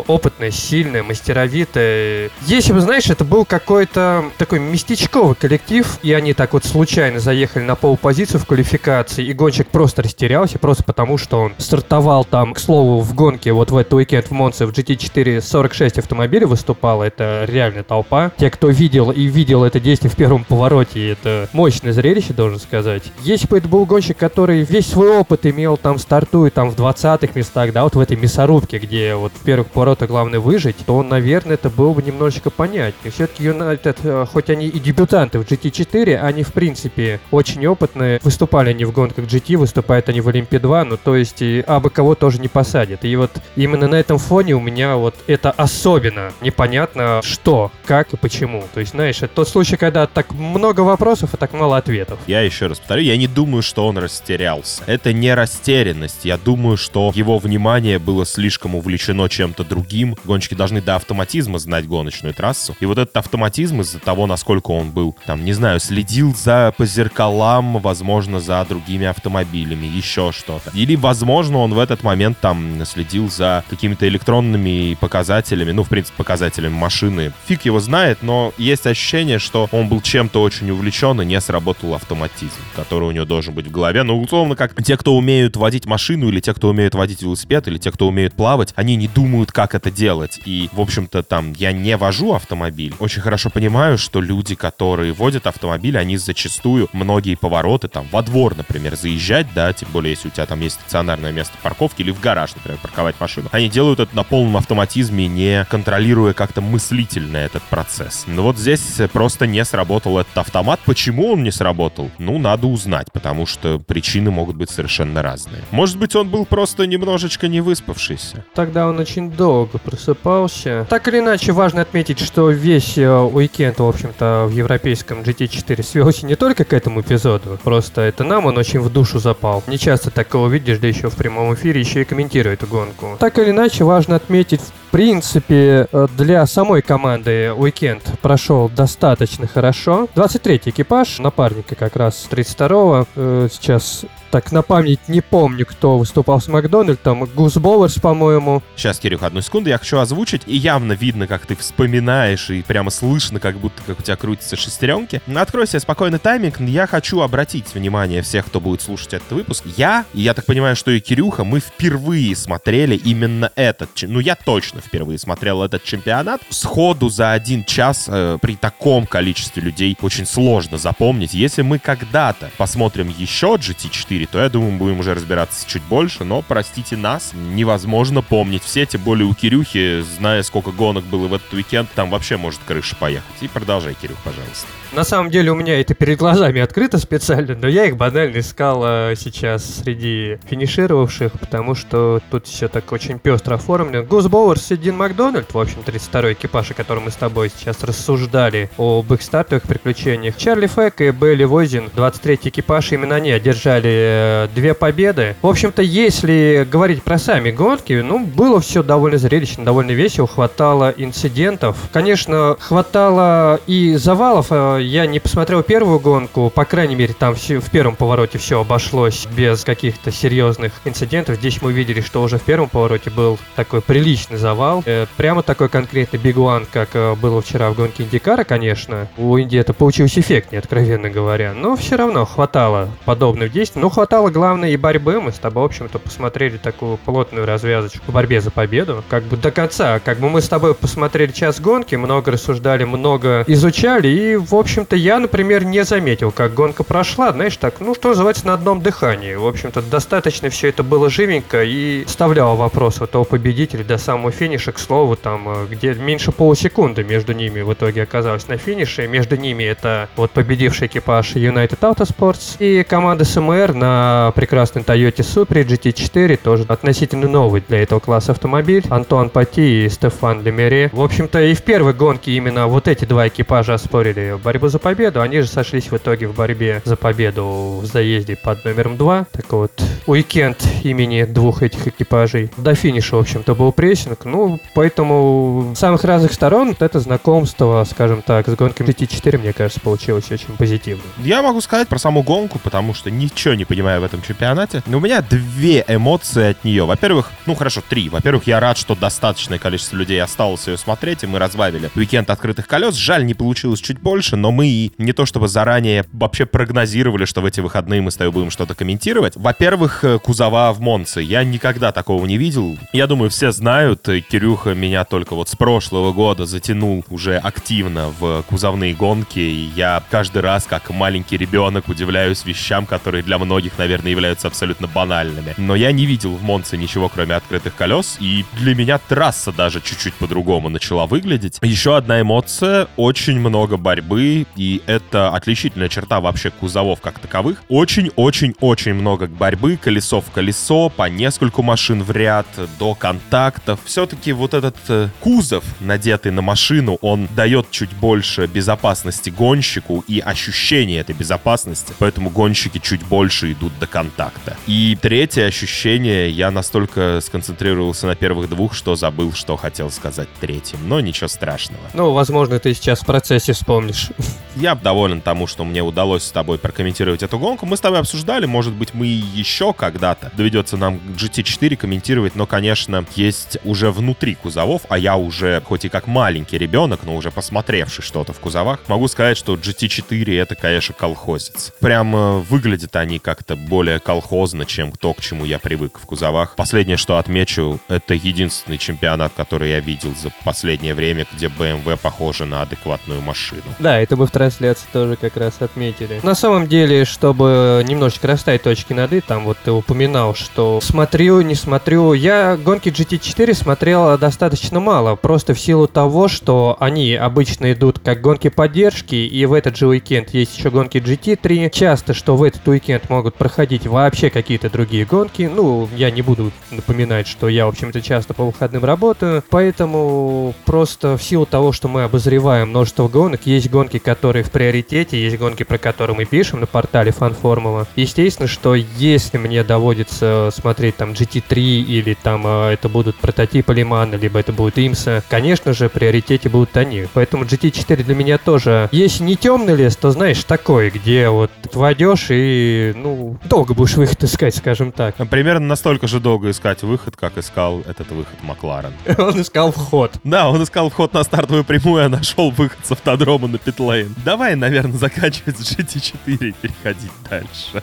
опытная, 0.06 0.50
сильная, 0.50 1.02
мастеровитая. 1.18 2.30
Если 2.46 2.72
бы, 2.72 2.80
знаешь, 2.80 3.10
это 3.10 3.24
был 3.24 3.44
какой-то 3.44 4.24
такой 4.38 4.60
местечковый 4.60 5.34
коллектив, 5.34 5.98
и 6.02 6.12
они 6.12 6.32
так 6.32 6.52
вот 6.52 6.64
случайно 6.64 7.18
заехали 7.18 7.64
на 7.64 7.74
полупозицию 7.74 8.40
в 8.40 8.46
квалификации, 8.46 9.24
и 9.24 9.32
гонщик 9.32 9.68
просто 9.68 10.02
растерялся, 10.02 10.58
просто 10.58 10.84
потому 10.84 11.18
что 11.18 11.40
он 11.40 11.52
стартовал 11.58 12.24
там, 12.24 12.54
к 12.54 12.58
слову, 12.58 13.00
в 13.00 13.14
гонке 13.14 13.52
вот 13.52 13.70
в 13.70 13.76
этот 13.76 13.94
уикенд 13.94 14.26
в 14.26 14.30
Монце 14.30 14.66
в 14.66 14.70
GT4 14.70 15.40
46 15.40 15.98
автомобилей 15.98 16.46
выступало, 16.46 17.04
это 17.04 17.44
реально 17.46 17.82
толпа. 17.82 18.30
Те, 18.36 18.50
кто 18.50 18.68
видел 18.68 19.10
и 19.10 19.24
видел 19.24 19.64
это 19.64 19.80
действие 19.80 20.10
в 20.10 20.16
первом 20.16 20.44
повороте, 20.44 21.10
это 21.10 21.48
мощное 21.52 21.92
зрелище, 21.92 22.32
должен 22.32 22.60
сказать. 22.60 23.02
Если 23.22 23.48
бы 23.48 23.58
это 23.58 23.68
был 23.68 23.84
гонщик, 23.86 24.16
который 24.16 24.62
весь 24.62 24.86
свой 24.86 25.10
опыт 25.10 25.46
имел, 25.46 25.76
там 25.76 25.98
стартует 25.98 26.54
там 26.54 26.70
в 26.70 26.76
20-х 26.76 27.32
местах, 27.34 27.72
да, 27.72 27.84
вот 27.84 27.96
в 27.96 28.00
этой 28.00 28.16
мясорубке, 28.16 28.78
где 28.78 29.14
вот 29.14 29.32
в 29.32 29.42
первых 29.42 29.68
поворотах 29.68 30.08
главное 30.08 30.40
выжить, 30.40 30.76
то, 30.86 31.02
наверное, 31.08 31.54
это 31.54 31.70
было 31.70 31.92
бы 31.92 32.02
немножечко 32.02 32.50
понятнее. 32.50 33.12
Все-таки 33.12 33.44
Юнайтед, 33.44 33.98
э, 34.02 34.26
хоть 34.30 34.50
они 34.50 34.66
и 34.66 34.78
дебютанты 34.78 35.38
в 35.38 35.42
GT4, 35.42 36.16
они, 36.16 36.42
в 36.42 36.52
принципе, 36.52 37.20
очень 37.30 37.66
опытные. 37.66 38.20
Выступали 38.22 38.70
они 38.70 38.84
в 38.84 38.92
гонках 38.92 39.24
GT, 39.24 39.56
выступают 39.56 40.08
они 40.08 40.20
в 40.20 40.28
Олимпе 40.28 40.58
2, 40.58 40.84
ну, 40.84 40.96
то 40.96 41.16
есть, 41.16 41.42
и 41.42 41.64
абы 41.66 41.90
кого 41.90 42.14
тоже 42.14 42.40
не 42.40 42.48
посадят. 42.48 43.04
И 43.04 43.16
вот 43.16 43.30
именно 43.56 43.88
на 43.88 43.96
этом 43.96 44.18
фоне 44.18 44.54
у 44.54 44.60
меня 44.60 44.96
вот 44.96 45.14
это 45.26 45.50
особенно 45.50 46.32
непонятно, 46.40 47.20
что, 47.22 47.72
как 47.84 48.12
и 48.12 48.16
почему. 48.16 48.64
То 48.74 48.80
есть, 48.80 48.92
знаешь, 48.92 49.22
это 49.22 49.34
тот 49.34 49.48
случай, 49.48 49.76
когда 49.76 50.06
так 50.06 50.32
много 50.32 50.82
вопросов 50.82 51.34
и 51.34 51.36
так 51.36 51.52
мало 51.52 51.76
ответов. 51.76 52.18
Я 52.26 52.42
еще 52.42 52.66
раз 52.66 52.78
повторю, 52.78 53.02
я 53.02 53.16
не 53.16 53.26
думаю, 53.26 53.62
что 53.62 53.86
он 53.86 53.98
растерялся. 53.98 54.82
Это 54.86 55.12
не 55.12 55.34
растерянность. 55.34 56.24
Я 56.24 56.36
думаю, 56.36 56.76
что 56.76 57.10
его 57.14 57.38
внимание 57.38 57.98
было 57.98 58.26
слишком 58.26 58.74
увлечено 58.74 59.28
чем-то 59.28 59.64
другим. 59.64 60.16
Гонщики 60.24 60.54
должны 60.54 60.80
до 60.80 60.97
автоматизма 60.98 61.58
знать 61.58 61.88
гоночную 61.88 62.34
трассу. 62.34 62.76
И 62.80 62.86
вот 62.86 62.98
этот 62.98 63.16
автоматизм 63.16 63.80
из-за 63.80 63.98
того, 63.98 64.26
насколько 64.26 64.70
он 64.72 64.90
был, 64.90 65.16
там, 65.26 65.44
не 65.44 65.54
знаю, 65.54 65.80
следил 65.80 66.34
за 66.34 66.74
по 66.76 66.84
зеркалам, 66.84 67.78
возможно, 67.78 68.40
за 68.40 68.64
другими 68.68 69.06
автомобилями, 69.06 69.86
еще 69.86 70.32
что-то. 70.32 70.70
Или, 70.74 70.94
возможно, 70.96 71.58
он 71.58 71.72
в 71.72 71.78
этот 71.78 72.02
момент 72.02 72.38
там 72.40 72.84
следил 72.84 73.30
за 73.30 73.64
какими-то 73.70 74.06
электронными 74.06 74.94
показателями, 75.00 75.72
ну, 75.72 75.84
в 75.84 75.88
принципе, 75.88 76.16
показателями 76.16 76.74
машины. 76.74 77.32
Фиг 77.46 77.64
его 77.64 77.80
знает, 77.80 78.18
но 78.22 78.52
есть 78.58 78.86
ощущение, 78.86 79.38
что 79.38 79.68
он 79.72 79.88
был 79.88 80.00
чем-то 80.00 80.42
очень 80.42 80.70
увлечен 80.70 81.20
и 81.20 81.24
не 81.24 81.40
сработал 81.40 81.94
автоматизм, 81.94 82.60
который 82.76 83.08
у 83.08 83.12
него 83.12 83.24
должен 83.24 83.54
быть 83.54 83.66
в 83.66 83.70
голове. 83.70 84.02
Ну, 84.02 84.20
условно, 84.20 84.56
как 84.56 84.82
те, 84.82 84.96
кто 84.96 85.16
умеют 85.16 85.56
водить 85.56 85.86
машину, 85.86 86.28
или 86.28 86.40
те, 86.40 86.52
кто 86.54 86.68
умеют 86.68 86.94
водить 86.94 87.22
велосипед, 87.22 87.68
или 87.68 87.78
те, 87.78 87.90
кто 87.90 88.08
умеют 88.08 88.34
плавать, 88.34 88.72
они 88.76 88.96
не 88.96 89.08
думают, 89.08 89.52
как 89.52 89.74
это 89.74 89.90
делать. 89.90 90.40
И, 90.44 90.68
в 90.72 90.80
общем-то, 90.88 91.22
там, 91.22 91.52
я 91.52 91.72
не 91.72 91.96
вожу 91.96 92.32
автомобиль. 92.32 92.94
Очень 92.98 93.20
хорошо 93.20 93.50
понимаю, 93.50 93.98
что 93.98 94.20
люди, 94.20 94.54
которые 94.54 95.12
водят 95.12 95.46
автомобиль, 95.46 95.98
они 95.98 96.16
зачастую 96.16 96.88
многие 96.92 97.34
повороты, 97.34 97.88
там, 97.88 98.06
во 98.10 98.22
двор, 98.22 98.56
например, 98.56 98.96
заезжать, 98.96 99.46
да, 99.54 99.72
тем 99.72 99.90
более, 99.92 100.12
если 100.12 100.28
у 100.28 100.30
тебя 100.30 100.46
там 100.46 100.60
есть 100.60 100.76
стационарное 100.80 101.30
место 101.30 101.52
парковки, 101.62 102.02
или 102.02 102.10
в 102.10 102.20
гараж, 102.20 102.54
например, 102.54 102.78
парковать 102.80 103.16
машину. 103.20 103.48
Они 103.52 103.68
делают 103.68 104.00
это 104.00 104.16
на 104.16 104.24
полном 104.24 104.56
автоматизме, 104.56 105.28
не 105.28 105.66
контролируя 105.68 106.32
как-то 106.32 106.60
мыслительно 106.60 107.36
этот 107.36 107.62
процесс. 107.64 108.24
Но 108.26 108.42
вот 108.42 108.56
здесь 108.56 109.00
просто 109.12 109.46
не 109.46 109.64
сработал 109.64 110.18
этот 110.18 110.38
автомат. 110.38 110.80
Почему 110.86 111.32
он 111.32 111.42
не 111.42 111.50
сработал? 111.50 112.10
Ну, 112.18 112.38
надо 112.38 112.66
узнать, 112.66 113.12
потому 113.12 113.44
что 113.44 113.78
причины 113.78 114.30
могут 114.30 114.56
быть 114.56 114.70
совершенно 114.70 115.20
разные. 115.22 115.62
Может 115.70 115.98
быть, 115.98 116.16
он 116.16 116.30
был 116.30 116.46
просто 116.46 116.86
немножечко 116.86 117.48
не 117.48 117.60
выспавшийся. 117.60 118.44
Тогда 118.54 118.88
он 118.88 118.98
очень 118.98 119.30
долго 119.30 119.78
просыпался. 119.78 120.77
Так 120.88 121.08
или 121.08 121.18
иначе, 121.18 121.52
важно 121.52 121.82
отметить, 121.82 122.18
что 122.20 122.50
весь 122.50 122.98
э, 122.98 123.08
уикенд, 123.08 123.78
в 123.78 123.84
общем-то, 123.84 124.46
в 124.48 124.50
европейском 124.50 125.20
GT4 125.20 125.82
свелся 125.82 126.26
не 126.26 126.36
только 126.36 126.64
к 126.64 126.72
этому 126.72 127.00
эпизоду, 127.00 127.58
просто 127.62 128.02
это 128.02 128.24
нам 128.24 128.46
он 128.46 128.58
очень 128.58 128.80
в 128.80 128.90
душу 128.90 129.18
запал. 129.18 129.62
Не 129.66 129.78
часто 129.78 130.10
такого 130.10 130.48
видишь, 130.48 130.78
да 130.78 130.88
еще 130.88 131.10
в 131.10 131.16
прямом 131.16 131.54
эфире, 131.54 131.80
еще 131.80 132.02
и 132.02 132.04
комментирует 132.04 132.66
гонку. 132.68 133.16
Так 133.18 133.38
или 133.38 133.50
иначе, 133.50 133.84
важно 133.84 134.16
отметить, 134.16 134.60
в 134.60 134.90
принципе, 134.90 135.88
э, 135.90 136.06
для 136.16 136.46
самой 136.46 136.82
команды 136.82 137.52
уикенд 137.52 138.02
прошел 138.22 138.68
достаточно 138.68 139.46
хорошо. 139.46 140.08
23-й 140.14 140.70
экипаж, 140.70 141.18
напарника 141.18 141.74
как 141.74 141.96
раз 141.96 142.26
32-го, 142.30 143.06
э, 143.14 143.48
сейчас 143.50 144.04
так, 144.30 144.52
на 144.52 144.62
память 144.62 145.00
не 145.08 145.20
помню, 145.20 145.66
кто 145.66 145.98
выступал 145.98 146.40
с 146.40 146.48
Макдональдом. 146.48 147.24
Гус 147.34 147.56
Боуэрс, 147.56 148.00
по-моему. 148.00 148.62
Сейчас, 148.76 148.98
Кирюх, 148.98 149.22
одну 149.22 149.40
секунду, 149.40 149.70
я 149.70 149.78
хочу 149.78 149.98
озвучить, 149.98 150.42
и 150.46 150.56
явно 150.56 150.92
видно, 150.92 151.26
как 151.26 151.46
ты 151.46 151.56
вспоминаешь, 151.56 152.50
и 152.50 152.62
прямо 152.62 152.90
слышно, 152.90 153.40
как 153.40 153.58
будто 153.58 153.82
как 153.86 154.00
у 154.00 154.02
тебя 154.02 154.16
крутятся 154.16 154.56
шестеренки. 154.56 155.20
Открой 155.34 155.66
себе 155.66 155.80
спокойный 155.80 156.18
тайминг, 156.18 156.60
я 156.60 156.86
хочу 156.86 157.20
обратить 157.20 157.74
внимание 157.74 158.22
всех, 158.22 158.46
кто 158.46 158.60
будет 158.60 158.82
слушать 158.82 159.14
этот 159.14 159.30
выпуск. 159.32 159.64
Я, 159.76 160.04
и 160.12 160.20
я 160.20 160.34
так 160.34 160.46
понимаю, 160.46 160.76
что 160.76 160.90
и 160.90 161.00
Кирюха, 161.00 161.44
мы 161.44 161.60
впервые 161.60 162.36
смотрели 162.36 162.96
именно 162.96 163.50
этот, 163.56 163.90
ну 164.02 164.20
я 164.20 164.34
точно 164.34 164.80
впервые 164.80 165.18
смотрел 165.18 165.62
этот 165.62 165.84
чемпионат. 165.84 166.42
Сходу 166.50 167.08
за 167.08 167.32
один 167.32 167.64
час 167.64 168.06
э, 168.08 168.38
при 168.40 168.56
таком 168.56 169.06
количестве 169.06 169.62
людей 169.62 169.96
очень 170.02 170.26
сложно 170.26 170.78
запомнить. 170.78 171.34
Если 171.34 171.62
мы 171.62 171.78
когда-то 171.78 172.50
посмотрим 172.56 173.08
еще 173.16 173.54
GT4, 173.54 174.17
4, 174.18 174.26
то 174.26 174.40
я 174.40 174.48
думаю, 174.48 174.72
мы 174.72 174.78
будем 174.78 175.00
уже 175.00 175.14
разбираться 175.14 175.68
чуть 175.68 175.82
больше, 175.82 176.24
но, 176.24 176.42
простите 176.42 176.96
нас, 176.96 177.32
невозможно 177.34 178.22
помнить 178.22 178.62
все, 178.62 178.86
тем 178.86 179.02
более 179.02 179.26
у 179.26 179.34
Кирюхи, 179.34 180.02
зная, 180.16 180.42
сколько 180.42 180.70
гонок 180.70 181.04
было 181.04 181.28
в 181.28 181.34
этот 181.34 181.52
уикенд, 181.52 181.88
там 181.94 182.10
вообще 182.10 182.36
может 182.36 182.60
крыша 182.66 182.96
поехать. 182.96 183.24
И 183.40 183.48
продолжай, 183.48 183.94
Кирюх, 183.94 184.18
пожалуйста. 184.24 184.66
На 184.92 185.04
самом 185.04 185.30
деле 185.30 185.52
у 185.52 185.54
меня 185.54 185.78
это 185.80 185.94
перед 185.94 186.18
глазами 186.18 186.60
открыто 186.62 186.96
специально, 186.98 187.54
но 187.54 187.68
я 187.68 187.84
их 187.84 187.96
банально 187.96 188.38
искал 188.38 188.80
а, 188.82 189.14
сейчас 189.16 189.82
среди 189.82 190.38
финишировавших, 190.48 191.32
потому 191.32 191.74
что 191.74 192.20
тут 192.30 192.46
все 192.46 192.68
так 192.68 192.90
очень 192.92 193.18
пестро 193.18 193.56
оформлено. 193.56 194.02
Гус 194.04 194.26
Боуэрс 194.28 194.72
и 194.72 194.76
Дин 194.78 194.96
Макдональд, 194.96 195.52
в 195.52 195.58
общем, 195.58 195.80
32-й 195.84 196.32
экипаж, 196.32 196.70
о 196.70 196.74
котором 196.74 197.04
мы 197.04 197.10
с 197.10 197.16
тобой 197.16 197.50
сейчас 197.50 197.84
рассуждали, 197.84 198.70
об 198.78 199.12
их 199.12 199.20
стартовых 199.20 199.64
приключениях. 199.64 200.36
Чарли 200.38 200.66
Фэк 200.66 201.02
и 201.02 201.10
Белли 201.10 201.44
Возин, 201.44 201.90
23-й 201.94 202.48
экипаж, 202.48 202.92
именно 202.92 203.16
они 203.16 203.30
одержали 203.30 204.07
э, 204.08 204.48
две 204.54 204.74
победы. 204.74 205.36
В 205.42 205.46
общем-то, 205.46 205.82
если 205.82 206.66
говорить 206.70 207.02
про 207.02 207.18
сами 207.18 207.50
гонки, 207.50 207.92
ну, 207.92 208.24
было 208.24 208.60
все 208.60 208.82
довольно 208.82 209.18
зрелищно, 209.18 209.64
довольно 209.64 209.92
весело, 209.92 210.26
хватало 210.26 210.94
инцидентов. 210.96 211.76
Конечно, 211.92 212.56
хватало 212.58 213.60
и 213.66 213.94
завалов, 213.96 214.46
э, 214.50 214.78
я 214.82 215.06
не 215.06 215.20
посмотрел 215.20 215.62
первую 215.62 216.00
гонку, 216.00 216.50
по 216.54 216.64
крайней 216.64 216.94
мере, 216.94 217.14
там 217.14 217.34
все, 217.34 217.60
в 217.60 217.70
первом 217.70 217.96
повороте 217.96 218.38
все 218.38 218.60
обошлось 218.60 219.26
без 219.26 219.64
каких-то 219.64 220.10
серьезных 220.10 220.72
инцидентов. 220.84 221.36
Здесь 221.36 221.60
мы 221.62 221.68
увидели, 221.68 222.00
что 222.00 222.22
уже 222.22 222.38
в 222.38 222.42
первом 222.42 222.68
повороте 222.68 223.10
был 223.10 223.38
такой 223.56 223.82
приличный 223.82 224.36
завал. 224.36 224.82
Э, 224.86 225.06
прямо 225.16 225.42
такой 225.42 225.68
конкретный 225.68 226.18
One, 226.38 226.66
как 226.70 227.18
было 227.18 227.42
вчера 227.42 227.70
в 227.70 227.74
гонке 227.74 228.04
Индикара, 228.04 228.44
конечно. 228.44 229.08
У 229.16 229.38
Инди 229.38 229.56
это 229.56 229.72
получился 229.72 230.20
эффектнее, 230.20 230.60
откровенно 230.60 231.10
говоря. 231.10 231.52
Но 231.54 231.76
все 231.76 231.96
равно 231.96 232.24
хватало 232.24 232.88
подобных 233.04 233.52
действий. 233.52 233.80
Но 233.80 233.90
хватало, 233.98 234.30
главное, 234.30 234.70
и 234.70 234.76
борьбы. 234.76 235.20
Мы 235.20 235.32
с 235.32 235.38
тобой, 235.38 235.64
в 235.64 235.66
общем-то, 235.66 235.98
посмотрели 235.98 236.56
такую 236.56 236.96
плотную 236.98 237.46
развязочку 237.46 238.04
в 238.06 238.14
борьбе 238.14 238.40
за 238.40 238.50
победу. 238.50 239.04
Как 239.08 239.24
бы 239.24 239.36
до 239.36 239.50
конца. 239.50 239.98
Как 239.98 240.18
бы 240.18 240.30
мы 240.30 240.40
с 240.40 240.48
тобой 240.48 240.74
посмотрели 240.74 241.32
час 241.32 241.60
гонки, 241.60 241.96
много 241.96 242.32
рассуждали, 242.32 242.84
много 242.84 243.44
изучали. 243.46 244.08
И, 244.08 244.36
в 244.36 244.54
общем, 244.54 244.68
общем-то, 244.78 244.96
я, 244.96 245.18
например, 245.18 245.64
не 245.64 245.82
заметил, 245.82 246.30
как 246.30 246.54
гонка 246.54 246.84
прошла, 246.84 247.32
знаешь, 247.32 247.56
так, 247.56 247.80
ну, 247.80 247.94
что 247.94 248.10
называется, 248.10 248.46
на 248.46 248.52
одном 248.52 248.80
дыхании. 248.80 249.34
В 249.34 249.46
общем-то, 249.46 249.82
достаточно 249.82 250.50
все 250.50 250.68
это 250.68 250.82
было 250.82 251.10
живенько 251.10 251.64
и 251.64 252.04
вставляло 252.04 252.54
вопрос 252.54 253.00
вот 253.00 253.16
о 253.16 253.24
победителе 253.24 253.82
до 253.82 253.98
самого 253.98 254.30
финиша, 254.30 254.72
к 254.72 254.78
слову, 254.78 255.16
там, 255.16 255.48
э, 255.48 255.66
где 255.70 255.94
меньше 255.94 256.32
полусекунды 256.32 257.02
между 257.02 257.32
ними 257.32 257.62
в 257.62 257.72
итоге 257.72 258.02
оказалось 258.02 258.46
на 258.46 258.58
финише. 258.58 259.08
Между 259.08 259.36
ними 259.36 259.64
это 259.64 260.08
вот 260.16 260.32
победивший 260.32 260.86
экипаж 260.86 261.34
United 261.34 261.78
Autosports 261.80 262.56
и 262.58 262.84
команда 262.84 263.24
СМР 263.24 263.72
на 263.72 263.87
прекрасной 264.34 264.82
Toyota 264.82 265.18
Supra 265.18 265.64
GT4, 265.64 266.36
тоже 266.36 266.64
относительно 266.68 267.28
новый 267.28 267.62
для 267.66 267.82
этого 267.82 268.00
класса 268.00 268.32
автомобиль. 268.32 268.84
Антуан 268.90 269.30
Пати 269.30 269.84
и 269.84 269.88
Стефан 269.88 270.42
Лемере. 270.42 270.90
В 270.92 271.02
общем-то, 271.02 271.40
и 271.42 271.54
в 271.54 271.62
первой 271.62 271.94
гонке 271.94 272.32
именно 272.32 272.66
вот 272.66 272.88
эти 272.88 273.04
два 273.04 273.28
экипажа 273.28 273.74
оспорили 273.74 274.38
борьбу 274.42 274.68
за 274.68 274.78
победу. 274.78 275.20
Они 275.20 275.40
же 275.40 275.48
сошлись 275.48 275.90
в 275.90 275.96
итоге 275.96 276.28
в 276.28 276.34
борьбе 276.34 276.82
за 276.84 276.96
победу 276.96 277.80
в 277.82 277.86
заезде 277.86 278.36
под 278.36 278.64
номером 278.64 278.96
2. 278.96 279.26
Так 279.32 279.52
вот, 279.52 279.72
уикенд 280.06 280.62
имени 280.84 281.24
двух 281.24 281.62
этих 281.62 281.86
экипажей. 281.86 282.50
До 282.56 282.74
финиша, 282.74 283.16
в 283.16 283.20
общем-то, 283.20 283.54
был 283.54 283.72
прессинг. 283.72 284.24
Ну, 284.24 284.60
поэтому 284.74 285.72
с 285.74 285.78
самых 285.78 286.04
разных 286.04 286.32
сторон 286.32 286.76
это 286.78 287.00
знакомство, 287.00 287.86
скажем 287.90 288.22
так, 288.22 288.48
с 288.48 288.54
гонкой 288.54 288.86
GT4, 288.86 289.38
мне 289.38 289.52
кажется, 289.52 289.80
получилось 289.80 290.30
очень 290.30 290.56
позитивно. 290.56 291.02
Я 291.18 291.42
могу 291.42 291.60
сказать 291.60 291.88
про 291.88 291.98
саму 291.98 292.22
гонку, 292.22 292.58
потому 292.58 292.94
что 292.94 293.10
ничего 293.10 293.54
не 293.54 293.64
понимаю 293.64 293.77
в 293.82 294.04
этом 294.04 294.22
чемпионате. 294.22 294.82
Но 294.86 294.98
у 294.98 295.00
меня 295.00 295.22
две 295.22 295.84
эмоции 295.86 296.50
от 296.50 296.64
нее. 296.64 296.84
Во-первых, 296.84 297.30
ну 297.46 297.54
хорошо, 297.54 297.82
три. 297.86 298.08
Во-первых, 298.08 298.46
я 298.46 298.60
рад, 298.60 298.78
что 298.78 298.94
достаточное 298.94 299.58
количество 299.58 299.96
людей 299.96 300.20
осталось 300.22 300.66
ее 300.66 300.76
смотреть, 300.76 301.24
и 301.24 301.26
мы 301.26 301.38
разбавили 301.38 301.90
уикенд 301.94 302.30
открытых 302.30 302.66
колес. 302.66 302.94
Жаль, 302.94 303.24
не 303.24 303.34
получилось 303.34 303.80
чуть 303.80 304.00
больше, 304.00 304.36
но 304.36 304.50
мы 304.50 304.68
и 304.68 304.92
не 304.98 305.12
то 305.12 305.26
чтобы 305.26 305.48
заранее 305.48 306.04
вообще 306.12 306.46
прогнозировали, 306.46 307.24
что 307.24 307.40
в 307.40 307.44
эти 307.44 307.60
выходные 307.60 308.00
мы 308.00 308.10
с 308.10 308.16
тобой 308.16 308.32
будем 308.32 308.50
что-то 308.50 308.74
комментировать. 308.74 309.36
Во-первых, 309.36 310.04
э, 310.04 310.18
кузова 310.18 310.72
в 310.72 310.80
Монце. 310.80 311.20
Я 311.20 311.44
никогда 311.44 311.92
такого 311.92 312.24
не 312.26 312.36
видел. 312.36 312.78
Я 312.92 313.06
думаю, 313.06 313.30
все 313.30 313.52
знают, 313.52 314.08
Кирюха 314.30 314.74
меня 314.74 315.04
только 315.04 315.34
вот 315.34 315.48
с 315.48 315.56
прошлого 315.56 316.12
года 316.12 316.46
затянул 316.46 317.04
уже 317.10 317.36
активно 317.36 318.12
в 318.18 318.42
кузовные 318.48 318.94
гонки, 318.94 319.38
и 319.38 319.70
я 319.74 320.02
каждый 320.10 320.42
раз, 320.42 320.66
как 320.66 320.90
маленький 320.90 321.36
ребенок, 321.36 321.88
удивляюсь 321.88 322.44
вещам, 322.44 322.86
которые 322.86 323.22
для 323.22 323.38
многих, 323.38 323.67
наверное, 323.76 324.10
являются 324.10 324.48
абсолютно 324.48 324.86
банальными. 324.86 325.54
Но 325.58 325.74
я 325.74 325.92
не 325.92 326.06
видел 326.06 326.34
в 326.36 326.42
Монце 326.42 326.76
ничего, 326.76 327.08
кроме 327.08 327.34
открытых 327.34 327.74
колес, 327.74 328.16
и 328.20 328.44
для 328.54 328.74
меня 328.74 328.98
трасса 328.98 329.52
даже 329.52 329.80
чуть-чуть 329.80 330.14
по-другому 330.14 330.68
начала 330.68 331.06
выглядеть. 331.06 331.58
Еще 331.62 331.96
одна 331.96 332.20
эмоция, 332.20 332.88
очень 332.96 333.38
много 333.40 333.76
борьбы, 333.76 334.46
и 334.56 334.82
это 334.86 335.28
отличительная 335.30 335.88
черта 335.88 336.20
вообще 336.20 336.50
кузовов 336.50 337.00
как 337.00 337.18
таковых. 337.18 337.62
Очень-очень-очень 337.68 338.94
много 338.94 339.26
борьбы, 339.26 339.76
колесо 339.76 340.20
в 340.20 340.30
колесо, 340.30 340.88
по 340.88 341.08
нескольку 341.08 341.62
машин 341.62 342.02
в 342.02 342.10
ряд, 342.10 342.46
до 342.78 342.94
контактов. 342.94 343.80
Все-таки 343.84 344.32
вот 344.32 344.54
этот 344.54 344.76
э, 344.88 345.08
кузов, 345.20 345.64
надетый 345.80 346.32
на 346.32 346.42
машину, 346.42 346.98
он 347.00 347.28
дает 347.34 347.70
чуть 347.70 347.90
больше 347.92 348.46
безопасности 348.46 349.30
гонщику 349.30 350.04
и 350.06 350.20
ощущение 350.20 351.00
этой 351.00 351.14
безопасности, 351.14 351.92
поэтому 351.98 352.30
гонщики 352.30 352.78
чуть 352.78 353.02
больше 353.02 353.52
идут 353.58 353.78
до 353.78 353.86
контакта. 353.86 354.56
И 354.66 354.96
третье 355.00 355.46
ощущение, 355.46 356.30
я 356.30 356.50
настолько 356.50 357.20
сконцентрировался 357.20 358.06
на 358.06 358.14
первых 358.14 358.48
двух, 358.48 358.74
что 358.74 358.96
забыл, 358.96 359.32
что 359.32 359.56
хотел 359.56 359.90
сказать 359.90 360.28
третьим, 360.40 360.78
но 360.88 361.00
ничего 361.00 361.28
страшного. 361.28 361.82
Ну, 361.94 362.12
возможно, 362.12 362.58
ты 362.58 362.74
сейчас 362.74 363.00
в 363.00 363.06
процессе 363.06 363.52
вспомнишь. 363.52 364.08
Я 364.56 364.74
доволен 364.74 365.20
тому, 365.20 365.46
что 365.46 365.64
мне 365.64 365.82
удалось 365.82 366.24
с 366.24 366.30
тобой 366.30 366.58
прокомментировать 366.58 367.22
эту 367.22 367.38
гонку. 367.38 367.66
Мы 367.66 367.76
с 367.76 367.80
тобой 367.80 368.00
обсуждали, 368.00 368.46
может 368.46 368.72
быть, 368.72 368.94
мы 368.94 369.06
еще 369.06 369.72
когда-то 369.72 370.32
доведется 370.36 370.76
нам 370.76 370.96
GT4 371.16 371.76
комментировать, 371.76 372.34
но, 372.34 372.46
конечно, 372.46 373.04
есть 373.14 373.58
уже 373.64 373.90
внутри 373.90 374.34
кузовов, 374.34 374.82
а 374.88 374.98
я 374.98 375.16
уже, 375.16 375.60
хоть 375.64 375.84
и 375.84 375.88
как 375.88 376.06
маленький 376.06 376.58
ребенок, 376.58 377.00
но 377.04 377.16
уже 377.16 377.30
посмотревший 377.30 378.04
что-то 378.04 378.32
в 378.32 378.40
кузовах, 378.40 378.80
могу 378.88 379.08
сказать, 379.08 379.36
что 379.36 379.54
GT4 379.54 380.40
это, 380.40 380.54
конечно, 380.54 380.94
колхозец. 380.94 381.72
Прям 381.80 382.42
выглядят 382.42 382.96
они 382.96 383.18
как-то 383.38 383.54
более 383.54 384.00
колхозно, 384.00 384.64
чем 384.64 384.90
то, 384.90 385.14
к 385.14 385.20
чему 385.20 385.44
я 385.44 385.60
привык 385.60 386.00
в 386.02 386.06
кузовах. 386.06 386.56
Последнее, 386.56 386.96
что 386.96 387.18
отмечу, 387.18 387.78
это 387.86 388.14
единственный 388.14 388.78
чемпионат, 388.78 389.32
который 389.36 389.70
я 389.70 389.78
видел 389.78 390.12
за 390.20 390.30
последнее 390.44 390.92
время, 390.94 391.24
где 391.32 391.46
BMW 391.46 391.96
похожа 391.96 392.46
на 392.46 392.62
адекватную 392.62 393.20
машину. 393.22 393.62
Да, 393.78 394.00
это 394.00 394.16
мы 394.16 394.26
в 394.26 394.32
трансляции 394.32 394.86
тоже 394.92 395.14
как 395.14 395.36
раз 395.36 395.54
отметили. 395.60 396.18
На 396.24 396.34
самом 396.34 396.66
деле, 396.66 397.04
чтобы 397.04 397.84
немножечко 397.86 398.26
расставить 398.26 398.62
точки 398.62 398.92
над 398.92 399.12
«и», 399.12 399.20
там 399.20 399.44
вот 399.44 399.56
ты 399.64 399.70
упоминал, 399.70 400.34
что 400.34 400.80
смотрю, 400.80 401.40
не 401.42 401.54
смотрю. 401.54 402.14
Я 402.14 402.56
гонки 402.56 402.88
GT4 402.88 403.54
смотрел 403.54 404.18
достаточно 404.18 404.80
мало, 404.80 405.14
просто 405.14 405.54
в 405.54 405.60
силу 405.60 405.86
того, 405.86 406.26
что 406.26 406.76
они 406.80 407.14
обычно 407.14 407.72
идут 407.72 408.00
как 408.00 408.20
гонки 408.20 408.48
поддержки, 408.48 409.14
и 409.14 409.46
в 409.46 409.52
этот 409.52 409.76
же 409.76 409.86
уикенд 409.86 410.30
есть 410.30 410.58
еще 410.58 410.70
гонки 410.70 410.98
GT3. 410.98 411.70
Часто, 411.70 412.14
что 412.14 412.36
в 412.36 412.42
этот 412.42 412.66
уикенд 412.66 413.08
могут 413.08 413.27
проходить 413.30 413.86
вообще 413.86 414.30
какие-то 414.30 414.70
другие 414.70 415.04
гонки. 415.04 415.50
Ну, 415.52 415.88
я 415.96 416.10
не 416.10 416.22
буду 416.22 416.52
напоминать, 416.70 417.26
что 417.26 417.48
я, 417.48 417.66
в 417.66 417.70
общем-то, 417.70 418.00
часто 418.00 418.34
по 418.34 418.44
выходным 418.44 418.84
работаю, 418.84 419.42
поэтому 419.50 420.54
просто 420.64 421.16
в 421.16 421.22
силу 421.22 421.46
того, 421.46 421.72
что 421.72 421.88
мы 421.88 422.04
обозреваем 422.04 422.68
множество 422.68 423.08
гонок, 423.08 423.42
есть 423.44 423.70
гонки, 423.70 423.98
которые 423.98 424.42
в 424.44 424.50
приоритете, 424.50 425.20
есть 425.20 425.38
гонки, 425.38 425.62
про 425.62 425.78
которые 425.78 426.16
мы 426.16 426.24
пишем 426.24 426.60
на 426.60 426.66
портале 426.66 427.12
Фанформула. 427.12 427.86
Естественно, 427.96 428.48
что 428.48 428.74
если 428.74 429.38
мне 429.38 429.64
доводится 429.64 430.50
смотреть 430.54 430.96
там 430.96 431.12
GT3 431.12 431.58
или 431.58 432.16
там 432.22 432.46
э, 432.46 432.72
это 432.72 432.88
будут 432.88 433.16
прототипы 433.16 433.74
Лимана, 433.74 434.14
либо 434.14 434.38
это 434.38 434.52
будет 434.52 434.78
Имса, 434.78 435.22
конечно 435.28 435.72
же, 435.72 435.88
приоритете 435.88 436.48
будут 436.48 436.76
они. 436.76 437.06
Поэтому 437.14 437.44
GT4 437.44 438.04
для 438.04 438.14
меня 438.14 438.38
тоже, 438.38 438.88
если 438.92 439.24
не 439.24 439.36
темный 439.36 439.74
лес, 439.74 439.96
то 439.96 440.10
знаешь, 440.10 440.44
такой, 440.44 440.90
где 440.90 441.28
вот 441.28 441.50
войдешь 441.74 442.26
и, 442.30 442.92
ну, 442.96 443.14
долго 443.44 443.74
будешь 443.74 443.96
выход 443.96 444.22
искать, 444.24 444.54
скажем 444.54 444.92
так. 444.92 445.16
Примерно 445.28 445.66
настолько 445.66 446.06
же 446.06 446.20
долго 446.20 446.50
искать 446.50 446.82
выход, 446.82 447.16
как 447.16 447.38
искал 447.38 447.80
этот 447.80 448.10
выход 448.10 448.42
Макларен. 448.42 448.92
Он 449.18 449.40
искал 449.40 449.72
вход. 449.72 450.12
Да, 450.24 450.48
он 450.48 450.62
искал 450.62 450.90
вход 450.90 451.12
на 451.12 451.22
стартовую 451.24 451.64
прямую, 451.64 452.04
а 452.04 452.08
нашел 452.08 452.50
выход 452.50 452.78
с 452.84 452.92
автодрома 452.92 453.48
на 453.48 453.58
питлейн. 453.58 454.14
Давай, 454.24 454.54
наверное, 454.54 454.98
заканчивать 454.98 455.58
с 455.58 455.72
GT4 455.72 456.48
и 456.48 456.52
переходить 456.52 457.12
дальше. 457.28 457.82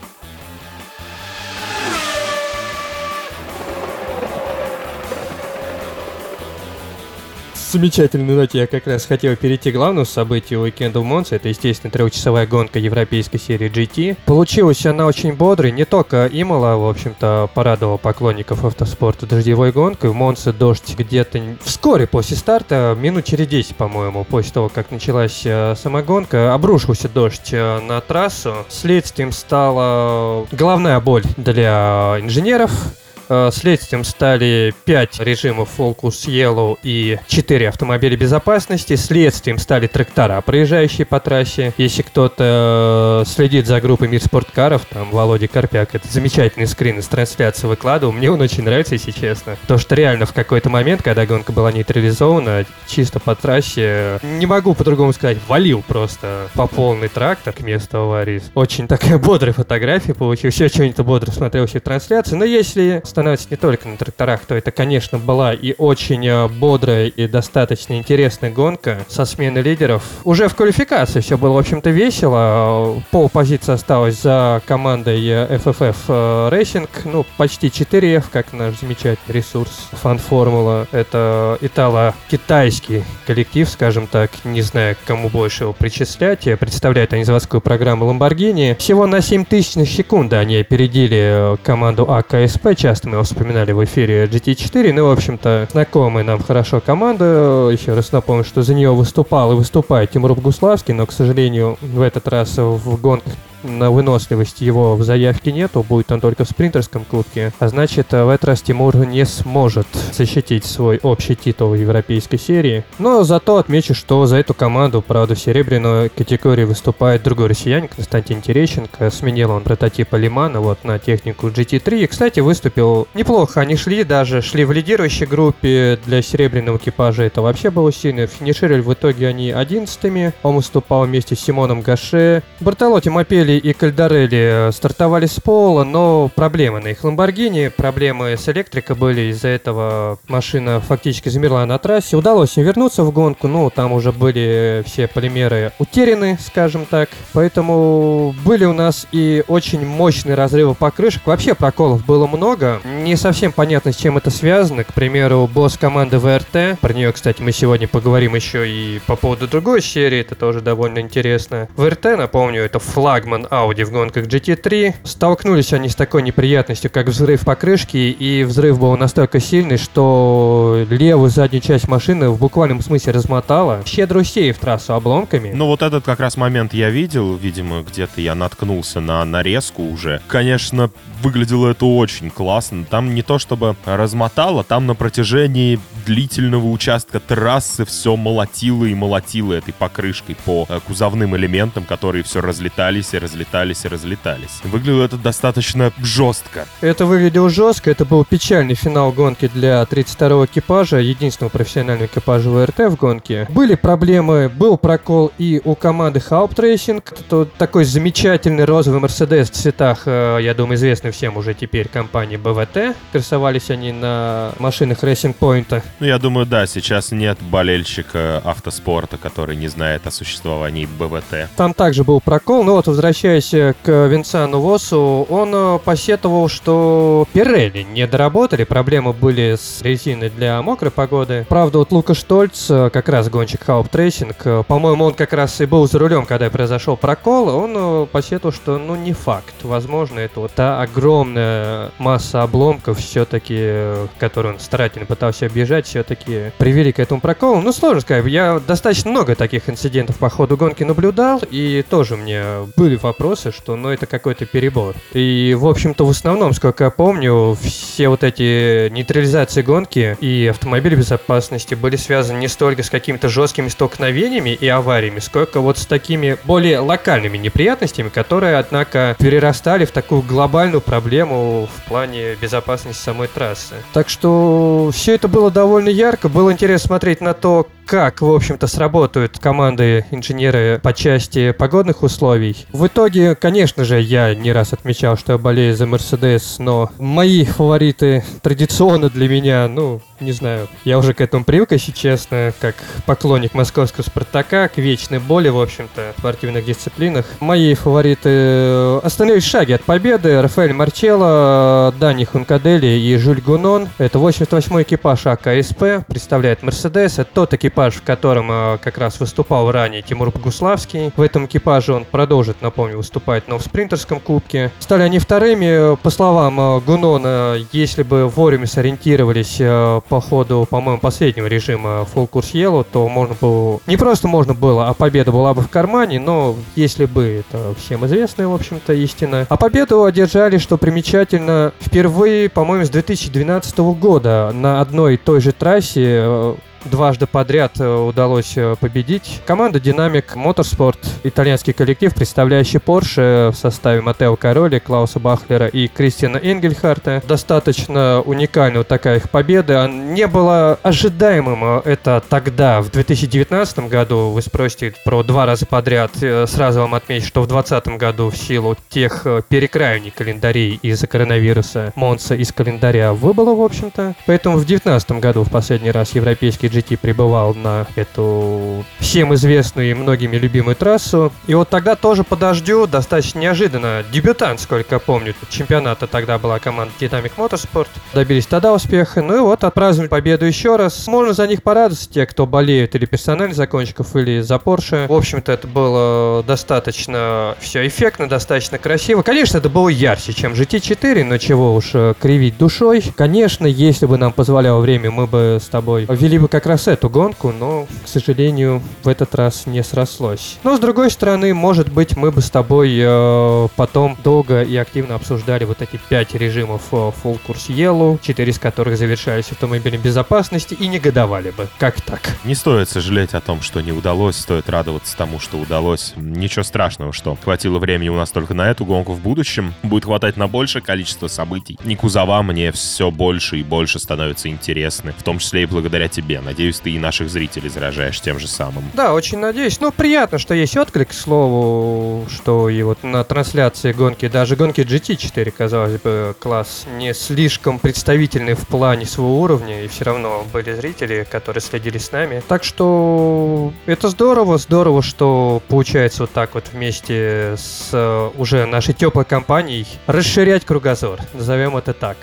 Замечательной 7.75 8.36
ноте 8.36 8.60
я 8.60 8.67
как 8.67 8.88
раз 8.88 9.05
хотел 9.05 9.36
перейти 9.36 9.70
к 9.70 9.75
главному 9.75 10.05
событию 10.05 10.62
уикенда 10.62 11.01
в 11.01 11.03
Монце. 11.03 11.36
Это, 11.36 11.50
естественно, 11.50 11.91
трехчасовая 11.91 12.48
гонка 12.48 12.79
европейской 12.79 13.38
серии 13.38 13.70
GT. 13.70 14.15
Получилась 14.25 14.86
она 14.86 15.05
очень 15.05 15.34
бодрой. 15.34 15.74
Не 15.74 15.84
только 15.84 16.29
Имола, 16.32 16.77
в 16.77 16.88
общем-то, 16.88 17.50
порадовал 17.53 17.98
поклонников 17.98 18.63
автоспорта 18.63 19.27
дождевой 19.27 19.74
гонкой. 19.74 20.12
В 20.12 20.13
Монце 20.13 20.53
дождь 20.53 20.96
где-то 20.98 21.41
вскоре 21.65 22.08
после 22.08 22.38
старта, 22.38 22.96
минут 22.98 23.25
через 23.25 23.48
10, 23.48 23.75
по-моему, 23.75 24.24
после 24.24 24.53
того, 24.53 24.70
как 24.70 24.91
началась 24.91 25.41
э, 25.44 25.75
сама 25.75 26.01
гонка, 26.01 26.53
обрушился 26.53 27.10
дождь 27.10 27.50
э, 27.51 27.82
на 27.82 28.00
трассу. 28.00 28.55
Следствием 28.70 29.34
стала 29.34 30.48
головная 30.53 31.01
боль 31.01 31.24
для 31.36 32.20
инженеров, 32.22 32.72
Э, 32.72 33.05
следствием 33.51 34.03
стали 34.03 34.74
5 34.86 35.20
режимов 35.22 35.70
Focus 35.77 36.27
Yellow 36.27 36.77
и 36.84 37.17
4 37.27 37.70
автомобиля 37.70 38.17
безопасности. 38.17 38.96
Следствием 38.96 39.58
стали 39.58 39.88
трактора, 39.88 40.41
проезжающие 40.41 41.05
по 41.05 41.20
трассе. 41.20 41.74
Если 41.77 42.01
кто-то 42.01 43.24
э, 43.25 43.29
следит 43.29 43.67
за 43.67 43.82
группой 43.82 44.08
Мир 44.08 44.22
спорткаров, 44.22 44.86
там 44.86 45.12
Володя 45.12 45.48
Карпяк, 45.48 45.96
это 45.96 46.08
замечательный 46.08 46.67
скрин 46.67 47.00
из 47.00 47.08
трансляции 47.08 47.67
выкладывал. 47.67 48.13
Мне 48.13 48.32
он 48.32 48.41
очень 48.41 48.63
нравится, 48.63 48.96
если 48.96 49.12
честно. 49.12 49.58
То, 49.67 49.77
что 49.77 49.96
реально 49.96 50.25
в 50.25 50.34
какой-то 50.34 50.70
момент, 50.70 51.01
когда 51.01 51.25
гонка 51.25 51.51
была 51.51 51.72
нейтрализована, 51.72 52.65
чисто 52.88 53.20
по 53.20 53.36
трассе, 53.36 54.20
не 54.24 54.46
могу 54.46 54.74
по-другому 54.74 55.13
сказать, 55.13 55.38
валил 55.48 55.84
просто 55.88 56.48
по 56.53 56.67
полный 56.67 57.08
трактор 57.08 57.53
к 57.53 57.62
месту 57.62 58.00
аварии. 58.00 58.41
Очень 58.53 58.88
такая 58.88 59.17
бодрая 59.20 59.53
фотография 59.53 60.13
получилась. 60.13 60.55
Все 60.55 60.67
что-нибудь 60.67 60.98
бодро 61.05 61.32
смотрел 61.32 61.65
все 61.67 61.79
трансляции. 61.79 62.36
Но 62.36 62.46
если 62.46 63.01
становится 63.16 63.48
не 63.50 63.56
только 63.56 63.88
на 63.88 63.96
тракторах, 63.96 64.42
то 64.46 64.56
это, 64.56 64.72
конечно, 64.72 65.18
была 65.18 65.54
и 65.54 65.74
очень 65.78 66.28
э, 66.28 66.50
бодрая 66.50 67.08
и 67.08 67.28
достаточно 67.28 67.94
интересная 67.94 68.52
гонка 68.52 69.06
со 69.08 69.24
смены 69.24 69.60
лидеров. 69.60 70.04
Уже 70.26 70.50
в 70.50 70.56
квалификации 70.56 71.22
все 71.22 71.38
было, 71.38 71.54
в 71.54 71.58
общем-то, 71.58 71.92
весело. 71.92 73.02
Пол 73.12 73.30
позиции 73.30 73.72
осталось 73.72 74.22
за 74.22 74.62
командой 74.66 75.22
FFF 75.22 75.96
э, 76.10 76.50
Racing, 76.52 76.90
ну, 77.06 77.26
почти 77.38 77.68
4F, 77.68 78.26
как 78.30 78.52
наш 78.52 78.82
замечательный 78.82 79.34
ресурс 79.34 79.88
Фан 79.94 80.18
Формула. 80.18 80.86
Это 80.92 81.58
итало-китайский 81.62 83.06
коллектив, 83.26 83.70
скажем 83.70 84.08
так, 84.08 84.30
не 84.44 84.62
знаю, 84.62 84.98
кому 85.06 85.30
больше 85.30 85.64
его 85.64 85.72
причислять. 85.72 86.44
Представляют 86.60 87.14
они 87.14 87.24
заводскую 87.24 87.62
программу 87.62 88.12
Lamborghini. 88.12 88.76
Всего 88.78 89.08
на 89.08 89.22
7 89.22 89.46
тысячных 89.46 89.90
секунды 89.90 90.36
они 90.36 90.58
опередили 90.58 91.54
э, 91.54 91.58
команду 91.64 92.12
АКСП, 92.12 92.76
часто 92.76 93.05
мы 93.06 93.14
его 93.14 93.24
вспоминали 93.24 93.72
в 93.72 93.84
эфире 93.84 94.26
GT4, 94.26 94.94
ну, 94.94 95.08
в 95.08 95.12
общем-то, 95.12 95.68
знакомая 95.72 96.24
нам 96.24 96.42
хорошо 96.42 96.82
команда. 96.82 97.70
Еще 97.72 97.94
раз 97.94 98.12
напомню, 98.12 98.44
что 98.44 98.62
за 98.62 98.74
нее 98.74 98.94
выступал 98.94 99.52
и 99.52 99.56
выступает 99.56 100.12
Тимур 100.12 100.36
Богуславский, 100.36 100.94
но, 100.94 101.06
к 101.06 101.12
сожалению, 101.12 101.78
в 101.82 102.02
этот 102.02 102.28
раз 102.28 102.58
в 102.58 103.02
гонках 103.02 103.34
на 103.64 103.92
выносливость 103.92 104.62
его 104.62 104.96
в 104.96 105.04
заявке 105.04 105.52
нету, 105.52 105.84
будет 105.88 106.12
он 106.12 106.22
только 106.22 106.46
в 106.46 106.50
спринтерском 106.50 107.06
кубке. 107.06 107.52
А 107.60 107.68
значит, 107.68 108.12
в 108.12 108.30
этот 108.30 108.46
раз 108.46 108.62
Тимур 108.62 108.96
не 109.06 109.26
сможет 109.26 109.88
защитить 110.14 110.66
свой 110.66 111.00
общий 111.02 111.36
титул 111.36 111.74
европейской 111.74 112.38
серии. 112.38 112.84
Но 113.00 113.24
зато 113.24 113.58
отмечу, 113.58 113.94
что 113.94 114.26
за 114.26 114.38
эту 114.38 114.54
команду, 114.54 115.02
правда, 115.02 115.36
в 115.36 115.40
серебряной 115.40 116.10
категории 116.10 116.64
выступает 116.64 117.24
другой 117.24 117.48
россиянин, 117.48 117.88
Константин 117.88 118.42
Терещенко. 118.42 119.10
Сменил 119.12 119.52
он 119.52 119.64
прототипа 119.64 120.16
Лимана 120.16 120.62
вот 120.62 120.84
на 120.84 121.00
технику 121.00 121.48
GT3. 121.48 122.04
И, 122.04 122.08
кстати, 122.08 122.40
выступил 122.40 123.08
неплохо. 123.14 123.62
Они 123.62 123.76
шли 123.76 124.04
даже, 124.04 124.42
шли 124.42 124.66
в 124.66 124.72
лидирующей 124.72 125.26
группе 125.26 126.00
для 126.06 126.22
серебряного 126.22 126.78
экипажа. 126.78 127.24
Это 127.24 127.42
вообще 127.42 127.70
было 127.70 127.92
сильно. 127.92 128.28
Финишировали 128.28 128.82
в 128.82 128.94
итоге 128.94 129.28
они 129.28 129.52
одиннадцатыми. 129.52 130.34
Он 130.44 130.56
выступал 130.56 131.06
вместе 131.06 131.36
с 131.36 131.40
Симоном 131.40 131.82
Гаше. 131.82 132.44
Бартолотти 132.60 133.10
Мапели 133.46 133.60
и 133.60 133.74
Кальдарелли 133.74 134.72
стартовали 134.72 135.28
с 135.28 135.40
пола, 135.40 135.84
но 135.84 136.32
проблемы 136.34 136.80
на 136.80 136.88
их 136.88 137.04
Ламборгини, 137.04 137.68
проблемы 137.68 138.38
с 138.38 138.50
электрикой 138.50 138.96
были, 138.96 139.30
из-за 139.30 139.50
этого 139.50 140.18
машина 140.28 140.82
фактически 140.82 141.30
замерла 141.30 141.64
на 141.68 141.78
трассе. 141.78 142.18
Удалось 142.18 142.58
им 142.58 142.64
вернуться 142.64 143.04
в 143.04 143.12
гонку, 143.12 143.48
ну, 143.48 143.70
там 143.70 143.92
уже 143.92 144.12
были 144.12 144.84
все 144.88 145.08
полимеры 145.08 145.74
утеряны, 145.78 146.40
скажем 146.44 146.88
так. 146.88 147.10
Поэтому 147.34 148.34
были 148.44 148.66
у 148.66 148.74
нас 148.74 149.06
и 149.12 149.44
очень 149.48 149.86
мощные 149.86 150.34
разрывы 150.34 150.74
покрышек. 150.74 151.28
Вообще 151.28 151.54
проколов 151.54 152.04
было 152.04 152.25
много. 152.25 152.82
Не 152.84 153.16
совсем 153.16 153.52
понятно, 153.52 153.92
с 153.92 153.96
чем 153.96 154.18
это 154.18 154.32
связано. 154.32 154.84
К 154.84 154.94
примеру, 154.94 155.48
босс 155.54 155.78
команды 155.78 156.18
ВРТ, 156.18 156.80
про 156.82 156.94
нее, 156.94 157.12
кстати, 157.12 157.44
мы 157.44 157.52
сегодня 157.52 157.88
поговорим 157.88 158.34
еще 158.34 158.68
и 158.68 159.00
по 159.06 159.16
поводу 159.16 159.48
другой 159.48 159.84
серии, 159.84 160.22
это 160.22 160.34
тоже 160.34 160.62
довольно 160.62 160.98
интересно. 160.98 161.68
ВРТ, 161.75 162.06
напомню, 162.18 162.64
это 162.64 162.80
флагман 162.80 163.35
Audi 163.44 163.84
в 163.84 163.92
гонках 163.92 164.25
GT3. 164.25 164.96
Столкнулись 165.04 165.74
они 165.74 165.89
с 165.89 165.96
такой 165.96 166.22
неприятностью, 166.24 166.89
как 166.92 167.08
взрыв 167.08 167.42
покрышки, 167.42 167.98
и 167.98 168.44
взрыв 168.44 168.80
был 168.80 168.96
настолько 168.98 169.39
сильный, 169.39 169.77
что 169.77 170.86
левую 170.89 171.30
заднюю 171.30 171.62
часть 171.62 171.88
машины 171.88 172.30
в 172.30 172.39
буквальном 172.39 172.82
смысле 172.82 173.13
размотала, 173.13 173.84
щедро 173.86 174.20
усеяв 174.20 174.58
трассу 174.58 174.94
обломками. 174.94 175.51
Ну 175.54 175.68
вот 175.68 175.82
этот 175.82 176.06
как 176.06 176.20
раз 176.20 176.38
момент 176.38 176.74
я 176.74 176.89
видел, 176.89 177.36
видимо, 177.36 177.82
где-то 177.84 178.22
я 178.22 178.36
наткнулся 178.36 179.00
на 179.00 179.24
нарезку 179.25 179.84
уже. 179.84 180.22
Конечно, 180.27 180.89
выглядело 181.22 181.70
это 181.70 181.86
очень 181.86 182.30
классно. 182.30 182.86
Там 182.86 183.15
не 183.15 183.22
то 183.22 183.39
чтобы 183.39 183.75
размотало, 183.86 184.63
там 184.63 184.86
на 184.86 184.96
протяжении 184.96 185.80
длительного 186.06 186.68
участка 186.68 187.20
трассы 187.20 187.86
все 187.86 188.15
молотило 188.15 188.86
и 188.86 188.94
молотило 188.94 189.54
этой 189.54 189.74
покрышкой 189.74 190.36
по 190.46 190.65
э, 190.70 190.80
кузовным 190.86 191.36
элементам, 191.36 191.84
которые 191.84 192.24
все 192.24 192.42
разлетались 192.42 193.13
и 193.13 193.20
разлетались 193.25 193.86
и 193.86 193.88
разлетались. 193.88 194.62
Выглядело 194.63 195.03
это 195.03 195.17
достаточно 195.17 195.91
жестко. 195.98 196.67
Это 196.82 197.05
выглядело 197.05 197.50
жестко, 197.50 197.89
это 197.89 198.05
был 198.05 198.24
печальный 198.24 198.75
финал 198.75 199.12
гонки 199.12 199.50
для 199.53 199.82
32-го 199.82 200.46
экипажа, 200.46 200.98
единственного 200.98 201.50
профессионального 201.50 202.05
экипажа 202.05 202.50
ВРТ 202.50 202.79
в 202.91 202.96
гонке. 202.96 203.48
Были 203.50 203.74
проблемы, 203.75 204.48
был 204.50 204.77
прокол 204.77 205.32
и 205.39 205.60
у 205.65 205.75
команды 205.75 206.20
Hauptracing, 206.20 207.03
это 207.20 207.46
такой 207.58 207.86
замечательный 207.86 208.65
розовый 208.65 209.00
Мерседес 209.00 209.50
в 209.50 209.53
цветах, 209.53 210.03
э, 210.05 210.38
я 210.41 210.53
думаю, 210.53 210.75
известный 210.75 211.12
всем 211.12 211.38
уже 211.38 211.55
теперь 211.55 211.88
компании 211.88 212.38
БВТ. 212.38 212.96
Красовались 213.12 213.72
они 213.72 213.91
на 213.91 214.51
машинах 214.60 215.03
Racing 215.03 215.36
Point. 215.38 215.82
Ну, 216.00 216.05
я 216.05 216.20
думаю, 216.20 216.46
да, 216.46 216.67
сейчас 216.67 217.12
нет 217.12 217.39
болельщика 217.41 218.41
автоспорта, 218.46 219.17
который 219.17 219.55
не 219.55 219.67
знает 219.67 220.05
о 220.05 220.12
существовании 220.12 220.86
BWT. 220.86 221.50
Там 221.55 221.74
также 221.74 222.03
был 222.03 222.22
прокол, 222.22 222.63
но 222.63 222.75
вот 222.75 222.88
возвращаясь 222.88 223.15
к 223.22 224.08
Венсану 224.08 224.60
Воссу, 224.60 225.25
он 225.30 225.52
э, 225.54 225.80
посетовал, 225.80 226.50
что 226.50 227.26
Пирелли 227.32 227.84
не 227.84 228.06
доработали, 228.08 228.66
проблемы 228.66 229.14
были 229.14 229.56
с 229.58 229.82
резиной 229.82 230.30
для 230.30 230.62
мокрой 230.62 230.92
погоды. 230.92 231.46
Правда, 231.48 231.78
вот 231.78 231.92
Лука 231.92 232.14
Штольц, 232.14 232.70
э, 232.70 232.90
как 232.92 233.08
раз 233.08 233.30
гонщик 233.30 233.64
Haupt 233.64 233.94
Racing, 233.94 234.36
э, 234.44 234.64
по-моему, 234.68 235.06
он 235.06 235.14
как 235.14 235.32
раз 235.32 235.62
и 235.62 235.66
был 235.66 235.88
за 235.88 235.98
рулем, 236.00 236.26
когда 236.26 236.50
произошел 236.50 236.98
прокол, 236.98 237.48
он 237.48 238.08
посетовал, 238.08 238.54
что 238.54 238.78
ну 238.78 238.96
не 238.96 239.14
факт. 239.14 239.56
Возможно, 239.64 240.20
это 240.20 240.42
вот 240.42 240.52
та 240.52 240.82
огромная 240.82 241.92
масса 241.98 242.44
обломков 242.44 243.00
все-таки, 243.00 244.08
которую 244.20 244.56
он 244.56 244.60
старательно 244.60 245.06
пытался 245.06 245.46
объезжать, 245.46 245.86
все-таки 245.88 246.52
привели 246.58 246.92
к 246.92 247.00
этому 247.00 247.22
проколу. 247.22 247.62
Ну, 247.62 247.72
сложно 247.72 248.02
сказать, 248.02 248.26
я 248.26 248.60
достаточно 248.60 249.12
много 249.12 249.36
таких 249.36 249.70
инцидентов 249.70 250.18
по 250.18 250.30
ходу 250.30 250.58
гонки 250.58 250.84
наблюдал, 250.84 251.42
и 251.50 251.84
тоже 251.90 252.18
мне 252.18 252.44
были 252.76 252.98
вопросы, 253.06 253.52
что 253.52 253.76
ну 253.76 253.90
это 253.90 254.06
какой-то 254.06 254.46
перебор. 254.46 254.96
И, 255.14 255.56
в 255.58 255.66
общем-то, 255.68 256.06
в 256.06 256.10
основном, 256.10 256.54
сколько 256.54 256.86
я 256.86 256.90
помню, 256.90 257.58
все 257.62 258.10
вот 258.10 258.24
эти 258.24 258.90
нейтрализации 258.90 259.62
гонки 259.62 260.18
и 260.20 260.48
автомобили 260.48 260.96
безопасности 260.96 261.76
были 261.76 261.96
связаны 261.96 262.40
не 262.40 262.48
столько 262.48 262.84
с 262.84 262.90
какими-то 262.90 263.30
жесткими 263.30 263.70
столкновениями 263.70 264.50
и 264.50 264.68
авариями, 264.68 265.20
сколько 265.20 265.62
вот 265.62 265.78
с 265.78 265.86
такими 265.86 266.38
более 266.44 266.80
локальными 266.80 267.38
неприятностями, 267.38 268.10
которые, 268.10 268.58
однако, 268.58 269.16
перерастали 269.20 269.86
в 269.86 269.92
такую 269.92 270.22
глобальную 270.22 270.82
проблему 270.82 271.68
в 271.74 271.88
плане 271.88 272.36
безопасности 272.36 273.02
самой 273.02 273.28
трассы. 273.28 273.76
Так 273.94 274.10
что 274.10 274.92
все 274.94 275.16
это 275.16 275.28
было 275.28 275.52
довольно 275.52 275.90
ярко, 275.90 276.30
было 276.30 276.52
интересно 276.52 276.88
смотреть 276.88 277.22
на 277.22 277.34
то, 277.34 277.68
как, 277.86 278.22
в 278.22 278.32
общем-то, 278.32 278.68
сработают 278.68 279.39
команды 279.39 280.06
инженеры 280.12 280.80
по 280.82 280.94
части 280.94 281.51
погодных 281.51 282.04
условий. 282.04 282.65
В 282.72 282.88
итоге, 282.88 283.36
конечно 283.36 283.84
же, 283.84 284.01
я 284.01 284.34
не 284.34 284.51
раз 284.51 284.74
отмечал, 284.74 285.18
что 285.18 285.34
я 285.34 285.38
болею 285.38 285.75
за 285.75 285.86
Мерседес, 285.86 286.58
но 286.60 286.89
мои 286.98 287.46
фавориты 287.46 288.24
традиционно 288.42 289.10
для 289.10 289.30
меня, 289.30 289.68
ну, 289.68 290.01
не 290.20 290.32
знаю, 290.32 290.68
я 290.86 290.98
уже 290.98 291.14
к 291.14 291.22
этому 291.22 291.44
привык, 291.44 291.72
если 291.72 291.92
честно, 291.92 292.54
как 292.60 292.76
поклонник 293.06 293.54
московского 293.54 294.04
Спартака, 294.04 294.70
к 294.70 294.78
вечной 294.78 295.20
боли, 295.20 295.50
в 295.50 295.60
общем-то, 295.60 296.14
в 296.16 296.20
спортивных 296.20 296.66
дисциплинах. 296.66 297.26
Мои 297.40 297.74
фавориты 297.74 298.30
э, 298.30 299.00
остальные 299.04 299.42
шаги 299.42 299.74
от 299.74 299.84
победы. 299.84 300.42
Рафаэль 300.42 300.74
Марчелло, 300.74 301.94
Дани 302.00 302.24
Хункадели 302.24 302.88
и 302.88 303.18
Жюль 303.18 303.42
Гунон. 303.42 303.90
Это 303.98 304.20
88-й 304.20 304.84
экипаж 304.84 305.28
АКСП, 305.28 306.08
представляет 306.08 306.64
Мерседес. 306.64 307.20
Это 307.20 307.30
тот 307.34 307.54
экипаж, 307.54 307.96
в 307.96 308.04
котором 308.04 308.50
э, 308.52 308.78
как 308.82 308.98
раз 308.98 309.20
выступал 309.20 309.72
ранее 309.72 310.02
Тимур 310.02 310.32
Богуславский. 310.32 311.12
В 311.16 311.22
этом 311.22 311.46
экипаже 311.46 311.94
он 311.94 312.06
продолжит, 312.06 312.62
напомню, 312.62 312.98
выступать, 312.98 313.48
но 313.48 313.58
в 313.58 313.64
спринтерском 313.64 314.20
кубке. 314.20 314.72
Стали 314.80 315.04
они 315.04 315.20
вторыми. 315.20 315.96
По 315.98 316.10
словам 316.10 316.60
э, 316.60 316.80
Гунона, 316.80 317.58
если 317.72 318.04
бы 318.04 318.30
вовремя 318.30 318.66
сориентировались 318.66 319.60
по 320.10 320.22
ходу, 320.22 320.68
по-моему, 320.70 321.00
последнего 321.00 321.48
режима 321.48 322.08
Full 322.14 322.29
Course 322.29 322.53
Yellow, 322.53 322.86
то 322.90 323.08
можно 323.08 323.36
было... 323.40 323.79
Не 323.88 323.98
просто 323.98 324.27
можно 324.27 324.53
было, 324.53 324.88
а 324.88 324.94
победа 324.94 325.32
была 325.32 325.53
бы 325.53 325.62
в 325.62 325.70
кармане, 325.70 326.20
но 326.20 326.56
если 326.75 327.06
бы, 327.06 327.44
это 327.50 327.74
всем 327.75 328.06
известная, 328.06 328.48
в 328.48 328.53
общем-то, 328.53 328.94
истина. 328.94 329.46
А 329.50 329.58
победу 329.58 330.03
одержали, 330.03 330.58
что 330.58 330.77
примечательно, 330.77 331.74
впервые, 331.79 332.50
по-моему, 332.50 332.86
с 332.86 332.90
2012 332.90 333.77
года 333.79 334.51
на 334.53 334.82
одной 334.82 335.16
и 335.16 335.18
той 335.18 335.42
же 335.42 335.51
трассе 335.51 336.22
э, 336.24 336.56
дважды 336.86 337.28
подряд 337.28 337.80
э, 337.80 337.88
удалось 337.88 338.54
э, 338.56 338.76
победить. 338.80 339.42
Команда 339.46 339.80
Dynamic 339.80 340.36
Motorsport, 340.36 340.98
итальянский 341.24 341.74
коллектив, 341.74 342.14
представляющий 342.14 342.80
Porsche 342.80 343.52
в 343.52 343.56
составе 343.56 344.02
Матео 344.02 344.36
Кароли, 344.36 344.80
Клауса 344.80 345.20
Бахлера 345.20 345.68
и 345.68 345.88
Кристиана 345.88 346.38
Энгельхарта. 346.38 347.22
Достаточно 347.28 348.22
уникальная 348.22 348.80
вот 348.80 348.88
такая 348.88 349.18
их 349.18 349.30
победа. 349.30 349.88
Не 349.88 350.28
было 350.28 350.80
ожидаемым 350.84 351.64
э, 351.64 351.82
это 351.86 352.24
тогда, 352.28 352.82
в 352.82 352.92
2019 352.92 353.80
году. 353.90 354.30
Вы 354.30 354.42
спросите 354.42 354.94
про 355.04 355.24
два 355.24 355.46
раза 355.46 355.66
подряд. 355.66 356.12
Сразу 356.16 356.82
вам 356.82 356.94
отмечу, 356.96 357.28
что 357.28 357.42
в 357.42 357.48
2020 357.48 358.00
году 358.00 358.30
в 358.30 358.38
силу 358.38 358.78
тех 358.90 359.26
перекраиваний 359.50 360.12
календарей 360.12 360.80
из-за 360.82 361.08
коронавируса 361.08 361.94
Монса 361.96 362.36
из 362.36 362.52
календаря 362.52 363.14
выбыло, 363.14 363.56
в 363.56 363.62
общем-то. 363.62 364.16
Поэтому 364.26 364.58
в 364.58 364.66
2019 364.66 365.12
году 365.14 365.44
в 365.44 365.50
последний 365.50 365.92
раз 365.92 366.14
европейский 366.16 366.68
GT 366.75 366.98
прибывал 366.98 367.53
на 367.53 367.88
эту 367.96 368.85
всем 369.00 369.33
известную 369.33 369.92
и 369.92 369.94
многими 369.94 370.35
любимую 370.35 370.75
трассу. 370.75 371.31
И 371.48 371.53
вот 371.53 371.70
тогда 371.70 371.96
тоже 371.96 372.24
по 372.24 372.35
дождю, 372.35 372.88
достаточно 372.88 373.40
неожиданно, 373.40 374.03
дебютант, 374.11 374.59
сколько 374.59 375.00
помню, 375.00 375.33
чемпионата 375.50 376.07
тогда 376.07 376.38
была 376.38 376.59
команда 376.59 376.94
Dynamic 377.00 377.31
Motorsport, 377.38 377.88
добились 378.14 378.48
тогда 378.48 378.74
успеха. 378.74 379.22
Ну 379.22 379.38
и 379.38 379.40
вот 379.40 379.64
отпраздновали 379.64 380.09
победу 380.09 380.46
еще 380.46 380.75
раз. 380.75 381.07
Можно 381.07 381.33
за 381.33 381.48
них 381.48 381.64
порадоваться, 381.64 382.09
те, 382.09 382.25
кто 382.25 382.46
болеют 382.46 382.96
или 382.96 383.05
персональных 383.05 383.55
закончиков, 383.55 384.16
или 384.16 384.42
за 384.42 384.55
Porsche. 384.55 385.07
В 385.07 385.14
общем-то, 385.14 385.51
это 385.51 385.68
было 385.68 386.44
достаточно 386.44 387.55
все 387.59 387.88
эффектно, 387.88 388.27
достаточно 388.27 388.77
красиво. 388.77 389.22
Конечно, 389.22 389.57
это 389.57 389.70
было 389.70 389.90
ярче, 389.90 390.33
чем 390.33 390.53
GT4, 390.53 391.24
но 391.24 391.38
чего 391.38 391.75
уж 391.75 391.92
э, 391.94 392.14
кривить 392.20 392.57
душой. 392.57 393.03
Конечно, 393.16 393.66
если 393.66 394.05
бы 394.05 394.18
нам 394.18 394.33
позволяло 394.33 394.79
время, 394.79 395.11
мы 395.11 395.27
бы 395.27 395.59
с 395.61 395.68
тобой 395.68 396.05
вели 396.09 396.40
бы 396.40 396.48
как 396.48 396.65
как 396.66 396.72
раз 396.72 396.88
эту 396.88 397.12
гонку, 397.12 397.51
но, 397.51 397.86
к 398.04 398.08
сожалению, 398.08 398.82
в 399.04 399.08
этот 399.08 399.36
раз 399.36 399.68
не 399.68 399.84
срослось. 399.84 400.58
Но, 400.64 400.75
с 400.75 400.80
другой 400.80 401.12
стороны, 401.12 401.54
может 401.54 401.94
быть, 401.94 402.18
мы 402.18 402.32
бы 402.32 402.42
с 402.42 402.50
тобой 402.50 402.98
э, 403.00 403.68
потом 403.75 404.18
долго 404.24 404.64
и 404.64 404.75
активно 404.75 405.14
обсуждали 405.14 405.64
вот 405.66 405.84
эти 405.84 406.00
пять 406.10 406.34
режимов 406.34 406.82
э, 406.92 406.96
Full 406.96 407.40
Course 407.46 407.68
Yellow, 407.68 408.20
четыре 408.20 408.50
из 408.50 408.58
которых 408.58 408.98
завершались 408.98 409.51
автомобилем 409.51 410.01
безопасности, 410.01 410.74
и 410.74 410.88
негодовали 410.88 411.51
бы. 411.51 411.68
Как 411.78 412.01
так? 412.01 412.36
Не 412.46 412.56
стоит 412.56 412.90
сожалеть 412.90 413.36
о 413.36 413.42
том, 413.42 413.62
что 413.62 413.82
не 413.82 413.92
удалось, 413.92 414.36
стоит 414.36 414.68
радоваться 414.68 415.16
тому, 415.16 415.40
что 415.40 415.58
удалось. 415.58 416.14
Ничего 416.16 416.64
страшного, 416.64 417.14
что 417.14 417.38
хватило 417.44 417.78
времени 417.78 418.10
у 418.10 418.16
нас 418.16 418.32
только 418.32 418.56
на 418.56 418.72
эту 418.72 418.86
гонку 418.86 419.14
в 419.14 419.20
будущем. 419.20 419.75
Будет 419.84 420.06
хватать 420.06 420.36
на 420.36 420.48
большее 420.48 420.82
количество 420.82 421.28
событий. 421.28 421.78
Не 421.84 421.96
кузова 421.96 422.42
мне 422.42 422.72
все 422.72 423.12
больше 423.12 423.60
и 423.60 423.64
больше 423.64 424.00
становятся 424.00 424.50
интересны, 424.50 425.14
в 425.16 425.22
том 425.22 425.38
числе 425.38 425.62
и 425.62 425.66
благодаря 425.68 426.08
тебе. 426.08 426.42
Надеюсь, 426.46 426.79
ты 426.79 426.92
и 426.92 427.00
наших 427.00 427.29
зрителей 427.29 427.70
заражаешь 427.70 428.22
тем 428.22 428.40
же 428.40 428.48
самым. 428.48 428.84
Да, 428.94 429.14
очень 429.14 429.40
надеюсь. 429.40 429.79
Ну, 429.79 429.92
приятно, 429.92 430.38
что 430.38 430.53
есть 430.53 430.77
отклик, 430.77 431.10
к 431.10 431.14
слову, 431.14 432.27
что 432.29 432.70
и 432.70 432.81
вот 432.84 433.03
на 433.03 433.24
трансляции 433.24 433.92
гонки, 433.94 434.27
даже 434.27 434.55
гонки 434.55 434.81
GT4, 434.81 435.51
казалось 435.51 436.00
бы, 436.01 436.36
класс 436.40 436.86
не 436.98 437.14
слишком 437.14 437.79
представительный 437.79 438.53
в 438.53 438.68
плане 438.68 439.05
своего 439.05 439.42
уровня, 439.42 439.84
и 439.84 439.88
все 439.88 440.05
равно 440.05 440.46
были 440.53 440.74
зрители, 440.74 441.27
которые 441.29 441.62
следили 441.62 441.98
с 441.98 442.12
нами. 442.12 442.44
Так 442.48 442.64
что 442.64 443.74
это 443.86 444.10
здорово, 444.10 444.58
здорово, 444.58 445.01
что 445.01 445.62
получается 445.68 446.24
вот 446.24 446.31
так 446.31 446.53
вот 446.53 446.66
вместе 446.72 447.55
с 447.58 447.90
э, 447.92 448.29
уже 448.38 448.66
нашей 448.66 448.94
теплой 448.94 449.25
компанией 449.25 449.88
расширять 450.08 450.66
кругозор, 450.66 451.20
назовем 451.34 451.77
это 451.77 451.94
так. 451.94 452.18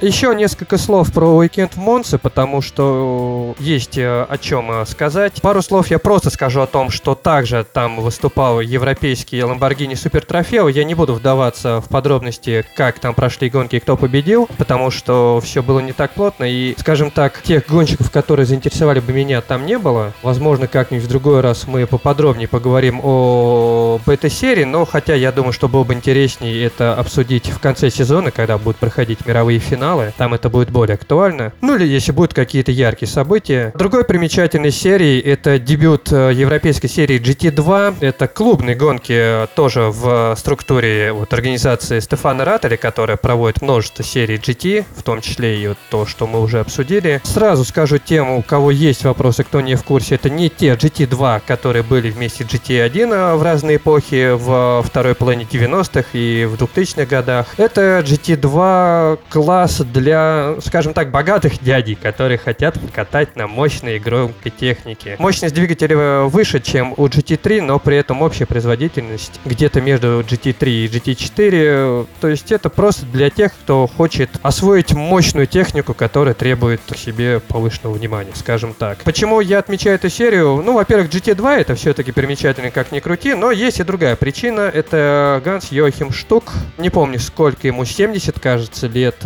Еще 0.00 0.34
несколько 0.34 0.78
слов 0.78 1.12
про 1.12 1.26
уикенд 1.26 1.74
в 1.74 1.76
Монце, 1.76 2.16
потому 2.16 2.62
что 2.62 3.54
есть 3.58 3.98
э, 3.98 4.22
о 4.22 4.38
чем 4.38 4.70
э, 4.72 4.86
сказать. 4.86 5.42
Пару 5.42 5.60
слов 5.60 5.88
я 5.88 5.98
просто 5.98 6.30
скажу 6.30 6.62
о 6.62 6.66
том, 6.66 6.88
что 6.88 7.14
также 7.14 7.66
там 7.70 8.00
выступал 8.00 8.62
европейский 8.62 9.40
Lamborghini 9.40 9.92
Super 9.92 10.26
Trofeo. 10.26 10.72
Я 10.72 10.84
не 10.84 10.94
буду 10.94 11.12
вдаваться 11.12 11.82
в 11.82 11.90
подробности, 11.90 12.64
как 12.76 12.98
там 12.98 13.12
прошли 13.14 13.50
гонки 13.50 13.76
и 13.76 13.80
кто 13.80 13.98
победил, 13.98 14.48
потому 14.56 14.90
что 14.90 15.38
все 15.44 15.62
было 15.62 15.80
не 15.80 15.92
так 15.92 16.12
плотно. 16.12 16.44
И, 16.44 16.74
скажем 16.78 17.10
так, 17.10 17.42
тех 17.42 17.66
гонщиков, 17.68 18.10
которые 18.10 18.46
заинтересовали 18.46 19.00
бы 19.00 19.12
меня, 19.12 19.42
там 19.42 19.66
не 19.66 19.76
было. 19.76 20.14
Возможно, 20.22 20.66
как-нибудь 20.66 21.04
в 21.04 21.10
другой 21.10 21.42
раз 21.42 21.66
мы 21.66 21.86
поподробнее 21.86 22.48
поговорим 22.48 23.02
о 23.02 24.00
этой 24.06 24.30
серии, 24.30 24.64
но 24.64 24.86
хотя 24.86 25.14
я 25.14 25.30
думаю, 25.30 25.52
что 25.52 25.68
было 25.68 25.84
бы 25.84 25.92
интереснее 25.92 26.64
это 26.64 26.94
обсудить 26.94 27.50
в 27.50 27.58
конце 27.58 27.90
сезона, 27.90 28.30
когда 28.30 28.56
будут 28.56 28.78
проходить 28.78 29.26
мировые 29.26 29.58
финалы 29.58 29.89
каналы, 29.90 30.12
там 30.16 30.34
это 30.34 30.48
будет 30.48 30.70
более 30.70 30.94
актуально. 30.94 31.52
Ну 31.60 31.76
или 31.76 31.86
если 31.86 32.12
будут 32.12 32.34
какие-то 32.34 32.72
яркие 32.72 33.08
события. 33.08 33.72
Другой 33.74 34.04
примечательной 34.04 34.70
серией 34.70 35.20
это 35.20 35.58
дебют 35.58 36.12
э, 36.12 36.32
европейской 36.34 36.88
серии 36.88 37.20
GT2. 37.20 37.96
Это 38.00 38.28
клубные 38.28 38.76
гонки 38.76 39.12
э, 39.12 39.46
тоже 39.54 39.90
в 39.90 40.34
структуре 40.38 41.12
вот, 41.12 41.32
организации 41.32 42.00
Стефана 42.00 42.44
Раттеля, 42.44 42.76
которая 42.76 43.16
проводит 43.16 43.62
множество 43.62 44.04
серий 44.04 44.36
GT, 44.36 44.84
в 44.96 45.02
том 45.02 45.20
числе 45.20 45.60
и 45.62 45.68
вот 45.68 45.78
то, 45.90 46.06
что 46.06 46.26
мы 46.26 46.40
уже 46.40 46.60
обсудили. 46.60 47.20
Сразу 47.24 47.64
скажу 47.64 47.98
тем, 47.98 48.30
у 48.30 48.42
кого 48.42 48.70
есть 48.70 49.04
вопросы, 49.04 49.44
кто 49.44 49.60
не 49.60 49.74
в 49.74 49.82
курсе, 49.82 50.14
это 50.14 50.30
не 50.30 50.48
те 50.50 50.74
GT2, 50.74 51.42
которые 51.46 51.82
были 51.82 52.10
вместе 52.10 52.44
с 52.44 52.46
GT1 52.46 53.12
э, 53.12 53.34
в 53.34 53.42
разные 53.42 53.76
эпохи 53.76 54.34
в 54.34 54.82
второй 54.86 55.14
половине 55.14 55.46
90-х 55.50 56.10
и 56.12 56.44
в 56.44 56.54
2000-х 56.54 57.06
годах. 57.06 57.46
Это 57.56 58.04
GT2 58.06 59.18
класс 59.28 59.79
для, 59.84 60.56
скажем 60.64 60.94
так, 60.94 61.10
богатых 61.10 61.62
дядей, 61.62 61.94
которые 61.94 62.38
хотят 62.38 62.78
катать 62.94 63.36
на 63.36 63.46
мощной 63.46 63.96
и 63.96 63.98
громкой 63.98 64.50
технике. 64.50 65.16
Мощность 65.18 65.54
двигателя 65.54 66.22
выше, 66.22 66.60
чем 66.60 66.94
у 66.96 67.06
GT3, 67.06 67.62
но 67.62 67.78
при 67.78 67.96
этом 67.96 68.22
общая 68.22 68.46
производительность 68.46 69.40
где-то 69.44 69.80
между 69.80 70.20
GT3 70.20 70.68
и 70.68 70.86
GT4. 70.86 72.06
То 72.20 72.28
есть 72.28 72.52
это 72.52 72.70
просто 72.70 73.06
для 73.06 73.30
тех, 73.30 73.52
кто 73.52 73.86
хочет 73.86 74.30
освоить 74.42 74.92
мощную 74.92 75.46
технику, 75.46 75.94
которая 75.94 76.34
требует 76.34 76.80
к 76.88 76.96
себе 76.96 77.40
повышенного 77.40 77.94
внимания, 77.94 78.32
скажем 78.34 78.74
так. 78.74 78.98
Почему 79.04 79.40
я 79.40 79.58
отмечаю 79.58 79.96
эту 79.96 80.08
серию? 80.08 80.62
Ну, 80.64 80.74
во-первых, 80.74 81.10
GT2 81.10 81.60
это 81.60 81.74
все-таки 81.74 82.12
примечательно, 82.12 82.70
как 82.70 82.92
ни 82.92 83.00
крути, 83.00 83.34
но 83.34 83.50
есть 83.50 83.80
и 83.80 83.84
другая 83.84 84.16
причина. 84.16 84.60
Это 84.62 85.40
Ганс 85.44 85.72
Йохим 85.72 86.12
Штук. 86.12 86.52
Не 86.78 86.90
помню, 86.90 87.18
сколько 87.18 87.66
ему, 87.66 87.84
70, 87.84 88.38
кажется, 88.38 88.86
лет. 88.86 89.16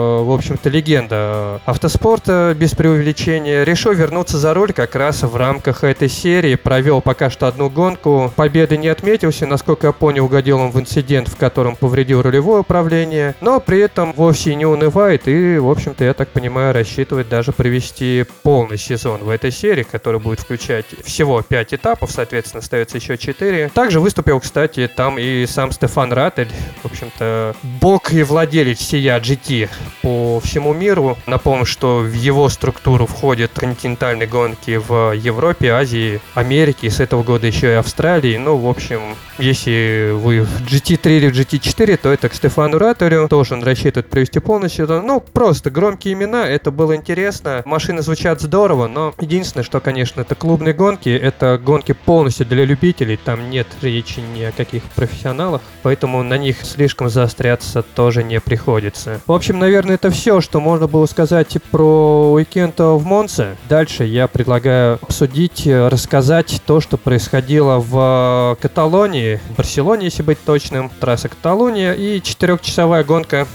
Э, 0.00 0.22
в 0.22 0.32
общем-то, 0.32 0.68
легенда 0.68 1.60
автоспорта 1.64 2.54
без 2.56 2.72
преувеличения. 2.72 3.64
Решил 3.64 3.92
вернуться 3.92 4.38
за 4.38 4.54
руль 4.54 4.72
как 4.72 4.94
раз 4.94 5.22
в 5.22 5.36
рамках 5.36 5.84
этой 5.84 6.08
серии. 6.08 6.54
Провел 6.54 7.00
пока 7.00 7.30
что 7.30 7.46
одну 7.46 7.68
гонку. 7.68 8.32
Победы 8.36 8.76
не 8.76 8.88
отметился. 8.88 9.46
Насколько 9.46 9.88
я 9.88 9.92
понял, 9.92 10.24
угодил 10.24 10.58
он 10.58 10.70
в 10.70 10.80
инцидент, 10.80 11.28
в 11.28 11.36
котором 11.36 11.76
повредил 11.76 12.22
рулевое 12.22 12.60
управление. 12.60 13.34
Но 13.40 13.60
при 13.60 13.80
этом 13.80 14.12
вовсе 14.12 14.54
не 14.54 14.66
унывает 14.66 15.28
и, 15.28 15.58
в 15.58 15.68
общем-то, 15.68 16.04
я 16.04 16.14
так 16.14 16.28
понимаю, 16.28 16.72
рассчитывает 16.74 17.28
даже 17.28 17.52
провести 17.52 18.24
полный 18.42 18.78
сезон 18.78 19.20
в 19.22 19.28
этой 19.28 19.50
серии, 19.50 19.82
который 19.82 20.20
будет 20.20 20.40
включать 20.40 20.86
всего 21.04 21.42
5 21.42 21.74
этапов, 21.74 22.10
соответственно, 22.10 22.60
остается 22.60 22.96
еще 22.96 23.18
4. 23.18 23.70
Также 23.74 24.00
выступил, 24.00 24.40
кстати, 24.40 24.88
там 24.94 25.18
и 25.18 25.46
сам 25.46 25.72
Стефан 25.72 26.12
Ратель, 26.12 26.50
в 26.82 26.86
общем-то, 26.86 27.54
бог 27.62 28.12
и 28.12 28.22
владелец 28.22 28.80
сия 28.80 29.18
GT 29.18 29.68
по 30.02 30.40
всему 30.40 30.72
миру. 30.74 31.16
Напомню, 31.26 31.64
что 31.64 31.98
в 31.98 32.12
его 32.12 32.48
структуру 32.48 33.06
входят 33.06 33.50
континентальные 33.54 34.28
гонки 34.28 34.76
в 34.76 35.12
Европе, 35.12 35.70
Азии, 35.72 36.20
Америке, 36.34 36.90
с 36.90 37.00
этого 37.00 37.22
года 37.22 37.46
еще 37.46 37.68
и 37.68 37.74
Австралии. 37.74 38.36
Ну, 38.36 38.56
в 38.56 38.68
общем, 38.68 39.00
если 39.38 40.12
вы 40.12 40.42
в 40.42 40.62
GT3 40.66 41.16
или 41.16 41.28
в 41.28 41.32
GT4, 41.32 41.96
то 41.96 42.12
это 42.12 42.28
к 42.28 42.34
Стефану 42.34 42.78
Раторю. 42.78 43.28
Тоже 43.28 43.54
он 43.54 43.62
рассчитывает 43.62 44.08
провести 44.08 44.38
полностью. 44.38 44.86
Ну, 45.02 45.20
просто 45.20 45.70
громкие 45.70 46.14
имена, 46.14 46.46
это 46.46 46.70
было 46.70 46.94
интересно. 46.94 47.62
Машины 47.64 48.02
звучат 48.02 48.40
здорово, 48.40 48.86
но 48.86 49.14
единственное, 49.20 49.64
что, 49.64 49.80
конечно, 49.80 50.20
это 50.20 50.34
клубные 50.34 50.74
гонки. 50.74 51.08
Это 51.08 51.58
гонки 51.58 51.92
полностью 51.92 52.46
для 52.46 52.64
любителей. 52.64 53.16
Там 53.16 53.50
нет 53.50 53.66
речи 53.82 54.20
ни 54.20 54.42
о 54.42 54.52
каких 54.52 54.82
профессионалах. 54.84 55.62
Поэтому 55.82 56.22
на 56.22 56.36
них 56.36 56.58
слишком 56.62 57.08
заостряться 57.08 57.82
тоже 57.82 58.22
не 58.22 58.40
приходится. 58.40 59.20
В 59.26 59.32
общем, 59.32 59.58
наверное, 59.58 59.79
наверное, 59.80 59.94
это 59.94 60.10
все, 60.10 60.42
что 60.42 60.60
можно 60.60 60.86
было 60.86 61.06
сказать 61.06 61.56
про 61.70 62.32
уикенд 62.32 62.78
в 62.78 63.02
Монце. 63.02 63.56
Дальше 63.66 64.04
я 64.04 64.28
предлагаю 64.28 64.98
обсудить, 65.00 65.66
рассказать 65.66 66.60
то, 66.66 66.80
что 66.80 66.98
происходило 66.98 67.78
в 67.78 68.58
Каталонии, 68.60 69.40
в 69.48 69.56
Барселоне, 69.56 70.06
если 70.06 70.22
быть 70.22 70.38
точным, 70.44 70.90
трасса 71.00 71.30
Каталония 71.30 71.94
и 71.94 72.20
четырехчасовая 72.22 73.04
гонка 73.04 73.46